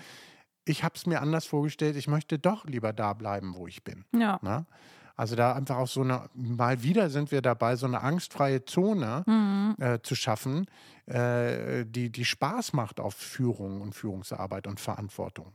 ich 0.64 0.82
habe 0.82 0.94
es 0.96 1.06
mir 1.06 1.20
anders 1.20 1.44
vorgestellt, 1.44 1.96
ich 1.96 2.08
möchte 2.08 2.38
doch 2.38 2.64
lieber 2.64 2.92
da 2.92 3.12
bleiben, 3.12 3.54
wo 3.54 3.66
ich 3.66 3.84
bin. 3.84 4.04
Ja. 4.12 4.38
Ne? 4.42 4.64
Also 5.16 5.36
da 5.36 5.52
einfach 5.54 5.76
auch 5.76 5.88
so 5.88 6.02
eine, 6.02 6.28
mal 6.34 6.82
wieder 6.82 7.10
sind 7.10 7.30
wir 7.30 7.42
dabei, 7.42 7.76
so 7.76 7.86
eine 7.86 8.00
angstfreie 8.02 8.64
Zone 8.64 9.26
Mhm. 9.26 9.76
äh, 9.78 10.00
zu 10.02 10.14
schaffen, 10.14 10.66
äh, 11.06 11.84
die, 11.86 12.10
die 12.10 12.24
Spaß 12.24 12.72
macht 12.72 13.00
auf 13.00 13.14
Führung 13.14 13.80
und 13.80 13.94
Führungsarbeit 13.94 14.66
und 14.66 14.80
Verantwortung. 14.80 15.54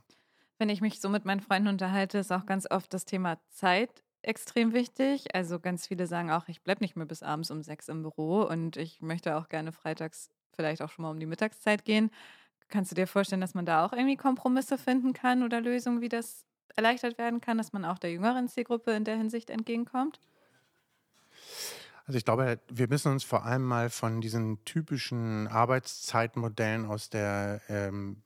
Wenn 0.58 0.68
ich 0.68 0.80
mich 0.80 1.00
so 1.00 1.08
mit 1.08 1.24
meinen 1.24 1.40
Freunden 1.40 1.68
unterhalte, 1.68 2.18
ist 2.18 2.32
auch 2.32 2.46
ganz 2.46 2.66
oft 2.70 2.92
das 2.92 3.04
Thema 3.04 3.38
Zeit 3.48 4.02
extrem 4.22 4.72
wichtig. 4.74 5.34
Also 5.34 5.58
ganz 5.58 5.86
viele 5.86 6.06
sagen 6.06 6.30
auch, 6.30 6.48
ich 6.48 6.62
bleibe 6.62 6.82
nicht 6.84 6.96
mehr 6.96 7.06
bis 7.06 7.22
abends 7.22 7.50
um 7.50 7.62
sechs 7.62 7.88
im 7.88 8.02
Büro 8.02 8.42
und 8.42 8.76
ich 8.76 9.00
möchte 9.00 9.36
auch 9.36 9.48
gerne 9.48 9.72
freitags 9.72 10.28
vielleicht 10.54 10.82
auch 10.82 10.90
schon 10.90 11.04
mal 11.04 11.10
um 11.10 11.20
die 11.20 11.26
Mittagszeit 11.26 11.84
gehen. 11.84 12.10
Kannst 12.68 12.90
du 12.92 12.96
dir 12.96 13.06
vorstellen, 13.06 13.40
dass 13.42 13.54
man 13.54 13.66
da 13.66 13.86
auch 13.86 13.92
irgendwie 13.92 14.16
Kompromisse 14.16 14.78
finden 14.78 15.12
kann 15.14 15.42
oder 15.42 15.60
Lösungen, 15.60 16.00
wie 16.02 16.08
das 16.10 16.46
erleichtert 16.76 17.18
werden 17.18 17.40
kann, 17.40 17.58
dass 17.58 17.72
man 17.72 17.84
auch 17.84 17.98
der 17.98 18.12
jüngeren 18.12 18.48
Zielgruppe 18.48 18.92
in 18.92 19.04
der 19.04 19.16
Hinsicht 19.16 19.50
entgegenkommt? 19.50 20.20
Also 22.06 22.18
ich 22.18 22.24
glaube, 22.24 22.58
wir 22.68 22.88
müssen 22.88 23.12
uns 23.12 23.22
vor 23.22 23.44
allem 23.44 23.62
mal 23.62 23.88
von 23.88 24.20
diesen 24.20 24.64
typischen 24.64 25.46
Arbeitszeitmodellen 25.46 26.86
aus, 26.86 27.08
der, 27.08 27.60
ähm, 27.68 28.22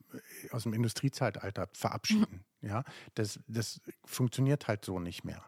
aus 0.53 0.63
dem 0.63 0.73
Industriezeitalter 0.73 1.69
verabschieden. 1.73 2.45
Ja, 2.63 2.83
das, 3.15 3.41
das 3.47 3.83
funktioniert 4.07 4.69
halt 4.69 4.87
so 4.87 4.99
nicht 4.99 5.25
mehr. 5.25 5.45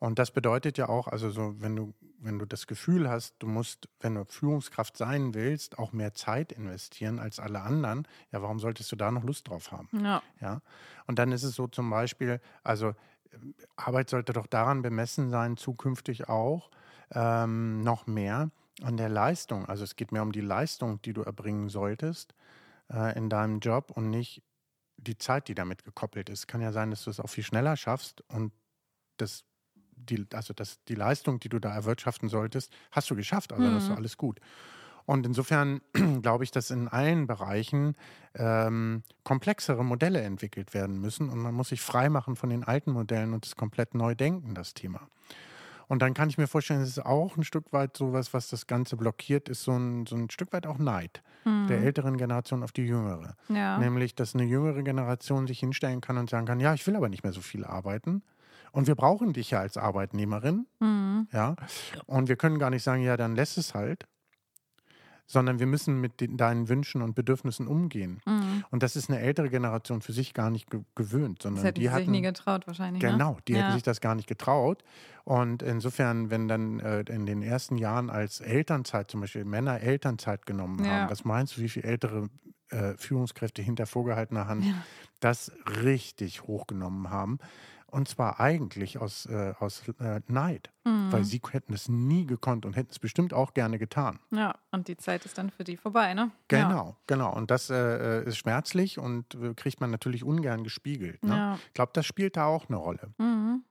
Und 0.00 0.18
das 0.18 0.30
bedeutet 0.30 0.78
ja 0.78 0.88
auch, 0.88 1.08
also 1.08 1.30
so, 1.30 1.60
wenn 1.60 1.76
du, 1.76 1.92
wenn 2.18 2.38
du 2.38 2.46
das 2.46 2.66
Gefühl 2.66 3.10
hast, 3.10 3.34
du 3.38 3.46
musst, 3.46 3.86
wenn 4.00 4.14
du 4.14 4.24
Führungskraft 4.24 4.96
sein 4.96 5.34
willst, 5.34 5.78
auch 5.78 5.92
mehr 5.92 6.14
Zeit 6.14 6.52
investieren 6.52 7.18
als 7.18 7.38
alle 7.38 7.60
anderen, 7.60 8.08
ja, 8.32 8.40
warum 8.40 8.58
solltest 8.58 8.90
du 8.90 8.96
da 8.96 9.10
noch 9.10 9.24
Lust 9.24 9.48
drauf 9.48 9.72
haben? 9.72 9.88
Ja. 9.92 10.22
Ja. 10.40 10.62
Und 11.06 11.18
dann 11.18 11.32
ist 11.32 11.42
es 11.42 11.54
so 11.54 11.66
zum 11.66 11.90
Beispiel, 11.90 12.40
also 12.64 12.94
ähm, 13.30 13.54
Arbeit 13.76 14.08
sollte 14.08 14.32
doch 14.32 14.46
daran 14.46 14.80
bemessen 14.80 15.28
sein, 15.28 15.58
zukünftig 15.58 16.30
auch 16.30 16.70
ähm, 17.12 17.82
noch 17.82 18.06
mehr 18.06 18.50
an 18.82 18.96
der 18.96 19.10
Leistung. 19.10 19.66
Also 19.66 19.84
es 19.84 19.96
geht 19.96 20.12
mehr 20.12 20.22
um 20.22 20.32
die 20.32 20.40
Leistung, 20.40 21.02
die 21.02 21.12
du 21.12 21.20
erbringen 21.20 21.68
solltest 21.68 22.34
äh, 22.90 23.14
in 23.18 23.28
deinem 23.28 23.60
Job 23.60 23.90
und 23.94 24.08
nicht 24.08 24.42
die 24.96 25.18
Zeit, 25.18 25.48
die 25.48 25.54
damit 25.54 25.84
gekoppelt 25.84 26.30
ist. 26.30 26.46
Kann 26.46 26.62
ja 26.62 26.72
sein, 26.72 26.88
dass 26.88 27.04
du 27.04 27.10
es 27.10 27.20
auch 27.20 27.28
viel 27.28 27.44
schneller 27.44 27.76
schaffst 27.76 28.22
und 28.28 28.54
das 29.18 29.44
die, 30.08 30.26
also 30.34 30.54
das, 30.54 30.82
die 30.88 30.94
Leistung, 30.94 31.40
die 31.40 31.48
du 31.48 31.58
da 31.58 31.72
erwirtschaften 31.74 32.28
solltest, 32.28 32.72
hast 32.90 33.10
du 33.10 33.16
geschafft. 33.16 33.52
Also 33.52 33.70
das 33.70 33.84
ist 33.84 33.90
Mhm. 33.90 33.96
alles 33.96 34.16
gut. 34.16 34.40
Und 35.06 35.26
insofern 35.26 35.80
glaube 36.22 36.44
ich, 36.44 36.50
dass 36.50 36.70
in 36.70 36.88
allen 36.88 37.26
Bereichen 37.26 37.96
ähm, 38.34 39.02
komplexere 39.24 39.84
Modelle 39.84 40.20
entwickelt 40.20 40.72
werden 40.74 41.00
müssen 41.00 41.30
und 41.30 41.38
man 41.38 41.54
muss 41.54 41.70
sich 41.70 41.80
freimachen 41.80 42.36
von 42.36 42.50
den 42.50 42.64
alten 42.64 42.92
Modellen 42.92 43.32
und 43.34 43.44
es 43.46 43.56
komplett 43.56 43.94
neu 43.94 44.14
denken, 44.14 44.54
das 44.54 44.74
Thema. 44.74 45.08
Und 45.88 46.02
dann 46.02 46.14
kann 46.14 46.28
ich 46.28 46.38
mir 46.38 46.46
vorstellen, 46.46 46.82
es 46.82 46.90
ist 46.90 47.04
auch 47.04 47.36
ein 47.36 47.42
Stück 47.42 47.72
weit 47.72 47.96
sowas, 47.96 48.32
was 48.32 48.48
das 48.48 48.68
Ganze 48.68 48.96
blockiert, 48.96 49.48
ist 49.48 49.64
so 49.64 49.72
ein, 49.72 50.06
so 50.06 50.14
ein 50.14 50.30
Stück 50.30 50.52
weit 50.52 50.66
auch 50.66 50.78
Neid 50.78 51.22
der 51.68 51.78
Mhm. 51.78 51.84
älteren 51.86 52.16
Generation 52.16 52.62
auf 52.62 52.70
die 52.72 52.82
jüngere. 52.82 53.34
Ja. 53.48 53.78
Nämlich, 53.78 54.14
dass 54.14 54.34
eine 54.34 54.44
jüngere 54.44 54.82
Generation 54.82 55.46
sich 55.46 55.58
hinstellen 55.58 56.00
kann 56.00 56.16
und 56.18 56.30
sagen 56.30 56.46
kann, 56.46 56.60
ja, 56.60 56.74
ich 56.74 56.86
will 56.86 56.94
aber 56.94 57.08
nicht 57.08 57.24
mehr 57.24 57.32
so 57.32 57.40
viel 57.40 57.64
arbeiten. 57.64 58.22
Und 58.72 58.86
wir 58.86 58.94
brauchen 58.94 59.32
dich 59.32 59.50
ja 59.50 59.60
als 59.60 59.76
Arbeitnehmerin, 59.76 60.66
Mhm. 60.80 61.28
ja. 61.32 61.56
Und 62.06 62.28
wir 62.28 62.36
können 62.36 62.58
gar 62.58 62.70
nicht 62.70 62.82
sagen, 62.82 63.02
ja, 63.02 63.16
dann 63.16 63.34
lässt 63.34 63.58
es 63.58 63.74
halt, 63.74 64.06
sondern 65.26 65.60
wir 65.60 65.66
müssen 65.66 66.00
mit 66.00 66.20
den, 66.20 66.36
deinen 66.36 66.68
Wünschen 66.68 67.02
und 67.02 67.14
Bedürfnissen 67.14 67.68
umgehen. 67.68 68.20
Mhm. 68.26 68.64
Und 68.70 68.82
das 68.82 68.96
ist 68.96 69.08
eine 69.08 69.20
ältere 69.20 69.48
Generation 69.48 70.02
für 70.02 70.12
sich 70.12 70.34
gar 70.34 70.50
nicht 70.50 70.68
ge 70.70 70.80
gewöhnt, 70.96 71.38
Das 71.38 71.42
sondern 71.44 71.64
hätten 71.66 71.76
die 71.76 71.82
sich 71.86 71.90
hatten 71.92 72.10
nie 72.10 72.20
getraut 72.22 72.66
wahrscheinlich. 72.66 73.00
Ne? 73.02 73.10
Genau, 73.12 73.38
die 73.46 73.54
hätten 73.54 73.68
Ja. 73.68 73.74
sich 73.74 73.84
das 73.84 74.00
gar 74.00 74.16
nicht 74.16 74.26
getraut. 74.26 74.82
Und 75.24 75.62
insofern, 75.62 76.30
wenn 76.30 76.48
dann 76.48 76.80
äh, 76.80 77.00
in 77.02 77.26
den 77.26 77.42
ersten 77.42 77.78
Jahren 77.78 78.10
als 78.10 78.40
Elternzeit 78.40 79.08
zum 79.10 79.20
Beispiel 79.20 79.44
Männer 79.44 79.80
Elternzeit 79.80 80.46
genommen 80.46 80.84
Ja. 80.84 80.90
haben, 80.90 81.10
was 81.10 81.24
meinst 81.24 81.56
du, 81.56 81.60
wie 81.60 81.68
viele 81.68 81.86
ältere 81.88 82.28
äh, 82.70 82.94
Führungskräfte 82.96 83.62
hinter 83.62 83.86
vorgehaltener 83.86 84.48
Hand 84.48 84.64
Ja. 84.64 84.74
das 85.20 85.52
richtig 85.84 86.42
hochgenommen 86.42 87.10
haben? 87.10 87.38
Und 87.90 88.08
zwar 88.08 88.40
eigentlich 88.40 88.98
aus, 88.98 89.26
äh, 89.26 89.54
aus 89.58 89.82
äh, 90.00 90.20
Neid, 90.28 90.70
Mhm. 90.84 91.12
weil 91.12 91.24
sie 91.24 91.40
hätten 91.50 91.74
es 91.74 91.88
nie 91.88 92.24
gekonnt 92.24 92.64
und 92.64 92.74
hätten 92.74 92.90
es 92.90 92.98
bestimmt 92.98 93.34
auch 93.34 93.52
gerne 93.52 93.78
getan. 93.78 94.18
Ja, 94.30 94.54
und 94.70 94.88
die 94.88 94.96
Zeit 94.96 95.26
ist 95.26 95.36
dann 95.36 95.50
für 95.50 95.62
die 95.64 95.76
vorbei, 95.76 96.14
ne? 96.14 96.30
Genau, 96.48 96.96
genau. 97.06 97.34
Und 97.34 97.50
das 97.50 97.68
äh, 97.68 98.24
ist 98.24 98.38
schmerzlich 98.38 98.98
und 98.98 99.36
kriegt 99.56 99.80
man 99.80 99.90
natürlich 99.90 100.24
ungern 100.24 100.64
gespiegelt. 100.64 101.22
Ne? 101.22 101.36
Ja. 101.36 101.58
Ich 101.66 101.74
glaube, 101.74 101.92
das 101.94 102.06
spielt 102.06 102.36
da 102.36 102.46
auch 102.46 102.68
eine 102.68 102.78
Rolle. 102.78 103.12
Ja. 103.18 103.24
Mhm. 103.24 103.64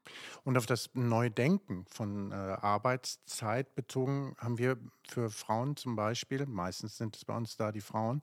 Und 0.43 0.57
auf 0.57 0.65
das 0.65 0.89
Neudenken 0.93 1.85
von 1.89 2.31
äh, 2.31 2.35
Arbeitszeit 2.35 3.73
bezogen 3.75 4.35
haben 4.37 4.57
wir 4.57 4.77
für 5.07 5.29
Frauen 5.29 5.75
zum 5.75 5.95
Beispiel, 5.95 6.45
meistens 6.45 6.97
sind 6.97 7.15
es 7.15 7.25
bei 7.25 7.35
uns 7.35 7.55
da 7.57 7.71
die 7.71 7.81
Frauen, 7.81 8.21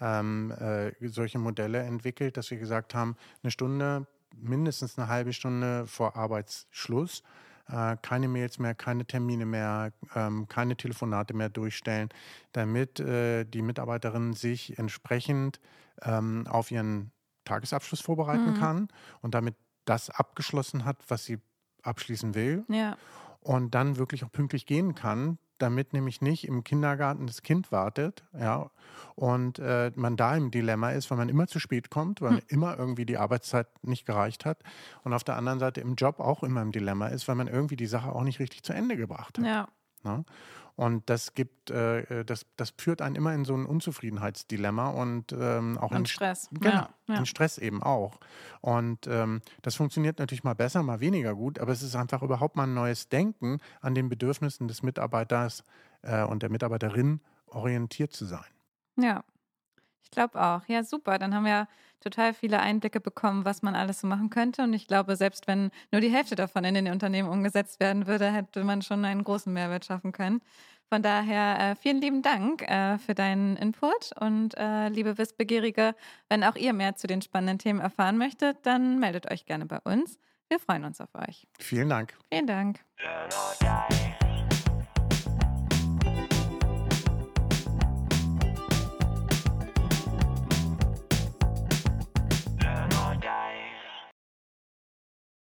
ähm, 0.00 0.50
äh, 0.52 0.92
solche 1.08 1.38
Modelle 1.38 1.80
entwickelt, 1.80 2.36
dass 2.36 2.50
wir 2.50 2.58
gesagt 2.58 2.94
haben, 2.94 3.16
eine 3.42 3.50
Stunde, 3.50 4.06
mindestens 4.36 4.98
eine 4.98 5.08
halbe 5.08 5.32
Stunde 5.32 5.86
vor 5.86 6.16
Arbeitsschluss, 6.16 7.22
äh, 7.68 7.96
keine 8.02 8.28
Mails 8.28 8.58
mehr, 8.58 8.74
keine 8.74 9.06
Termine 9.06 9.46
mehr, 9.46 9.92
ähm, 10.14 10.48
keine 10.48 10.76
Telefonate 10.76 11.34
mehr 11.34 11.48
durchstellen, 11.48 12.08
damit 12.52 13.00
äh, 13.00 13.44
die 13.44 13.62
Mitarbeiterin 13.62 14.32
sich 14.34 14.78
entsprechend 14.78 15.60
ähm, 16.02 16.46
auf 16.48 16.70
ihren 16.70 17.12
Tagesabschluss 17.44 18.00
vorbereiten 18.00 18.50
Mhm. 18.50 18.54
kann 18.54 18.88
und 19.20 19.34
damit 19.34 19.54
das 19.84 20.10
abgeschlossen 20.10 20.84
hat, 20.84 20.98
was 21.08 21.24
sie 21.24 21.38
abschließen 21.82 22.34
will 22.34 22.64
Ja. 22.68 22.96
und 23.40 23.74
dann 23.74 23.96
wirklich 23.96 24.24
auch 24.24 24.30
pünktlich 24.32 24.66
gehen 24.66 24.94
kann, 24.94 25.38
damit 25.62 25.92
nämlich 25.92 26.20
nicht 26.20 26.46
im 26.46 26.64
Kindergarten 26.64 27.26
das 27.26 27.42
Kind 27.42 27.72
wartet, 27.72 28.24
ja, 28.38 28.70
und 29.14 29.58
äh, 29.58 29.92
man 29.94 30.16
da 30.16 30.36
im 30.36 30.50
Dilemma 30.50 30.90
ist, 30.90 31.10
weil 31.10 31.18
man 31.18 31.28
immer 31.28 31.46
zu 31.46 31.60
spät 31.60 31.90
kommt, 31.90 32.20
weil 32.20 32.38
Hm. 32.38 32.42
immer 32.48 32.78
irgendwie 32.78 33.06
die 33.06 33.18
Arbeitszeit 33.18 33.68
nicht 33.84 34.06
gereicht 34.06 34.44
hat 34.44 34.62
und 35.04 35.12
auf 35.14 35.24
der 35.24 35.36
anderen 35.36 35.58
Seite 35.60 35.80
im 35.80 35.94
Job 35.94 36.20
auch 36.20 36.42
immer 36.42 36.62
im 36.62 36.72
Dilemma 36.72 37.08
ist, 37.08 37.28
weil 37.28 37.36
man 37.36 37.48
irgendwie 37.48 37.76
die 37.76 37.86
Sache 37.86 38.12
auch 38.12 38.22
nicht 38.24 38.40
richtig 38.40 38.62
zu 38.64 38.72
Ende 38.74 38.96
gebracht 38.96 39.38
hat. 39.38 39.46
Ja. 39.46 39.68
Ne? 40.04 40.24
Und 40.74 41.10
das 41.10 41.34
gibt, 41.34 41.70
äh, 41.70 42.24
das, 42.24 42.46
das 42.56 42.72
führt 42.78 43.02
einen 43.02 43.14
immer 43.14 43.34
in 43.34 43.44
so 43.44 43.54
ein 43.54 43.66
Unzufriedenheitsdilemma 43.66 44.88
und 44.88 45.32
ähm, 45.38 45.76
auch 45.78 45.90
in 45.92 45.98
Und 45.98 46.08
Stress. 46.08 46.48
Genau, 46.50 46.70
Ja. 46.70 46.88
Ja. 47.08 47.14
in 47.16 47.26
Stress 47.26 47.58
eben 47.58 47.82
auch. 47.82 48.18
Und 48.62 49.06
ähm, 49.06 49.42
das 49.60 49.74
funktioniert 49.74 50.18
natürlich 50.18 50.44
mal 50.44 50.54
besser, 50.54 50.82
mal 50.82 51.00
weniger 51.00 51.34
gut, 51.34 51.58
aber 51.58 51.72
es 51.72 51.82
ist 51.82 51.94
einfach 51.94 52.22
überhaupt 52.22 52.56
mal 52.56 52.64
ein 52.64 52.74
neues 52.74 53.08
Denken 53.08 53.58
an 53.80 53.94
den 53.94 54.08
Bedürfnissen 54.08 54.66
des 54.66 54.82
Mitarbeiters 54.82 55.64
äh, 56.02 56.22
und 56.24 56.42
der 56.42 56.50
Mitarbeiterin 56.50 57.20
orientiert 57.46 58.12
zu 58.12 58.24
sein. 58.24 58.44
ja. 58.96 59.22
Ich 60.12 60.14
glaube 60.14 60.38
auch. 60.38 60.60
Ja, 60.68 60.84
super. 60.84 61.18
Dann 61.18 61.34
haben 61.34 61.46
wir 61.46 61.68
total 62.00 62.34
viele 62.34 62.60
Einblicke 62.60 63.00
bekommen, 63.00 63.46
was 63.46 63.62
man 63.62 63.74
alles 63.74 64.02
so 64.02 64.06
machen 64.06 64.28
könnte. 64.28 64.62
Und 64.62 64.74
ich 64.74 64.86
glaube, 64.86 65.16
selbst 65.16 65.46
wenn 65.46 65.70
nur 65.90 66.02
die 66.02 66.10
Hälfte 66.10 66.34
davon 66.34 66.64
in 66.64 66.74
den 66.74 66.88
Unternehmen 66.88 67.30
umgesetzt 67.30 67.80
werden 67.80 68.06
würde, 68.06 68.30
hätte 68.30 68.62
man 68.62 68.82
schon 68.82 69.06
einen 69.06 69.24
großen 69.24 69.50
Mehrwert 69.50 69.86
schaffen 69.86 70.12
können. 70.12 70.42
Von 70.90 71.00
daher 71.02 71.58
äh, 71.58 71.76
vielen 71.76 72.02
lieben 72.02 72.20
Dank 72.20 72.60
äh, 72.68 72.98
für 72.98 73.14
deinen 73.14 73.56
Input 73.56 74.10
und 74.20 74.54
äh, 74.58 74.90
liebe 74.90 75.16
Wissbegierige, 75.16 75.94
wenn 76.28 76.44
auch 76.44 76.56
ihr 76.56 76.74
mehr 76.74 76.96
zu 76.96 77.06
den 77.06 77.22
spannenden 77.22 77.58
Themen 77.58 77.80
erfahren 77.80 78.18
möchtet, 78.18 78.58
dann 78.64 78.98
meldet 78.98 79.30
euch 79.30 79.46
gerne 79.46 79.64
bei 79.64 79.78
uns. 79.78 80.18
Wir 80.50 80.58
freuen 80.58 80.84
uns 80.84 81.00
auf 81.00 81.14
euch. 81.14 81.48
Vielen 81.58 81.88
Dank. 81.88 82.12
Vielen 82.30 82.46
Dank. 82.46 82.80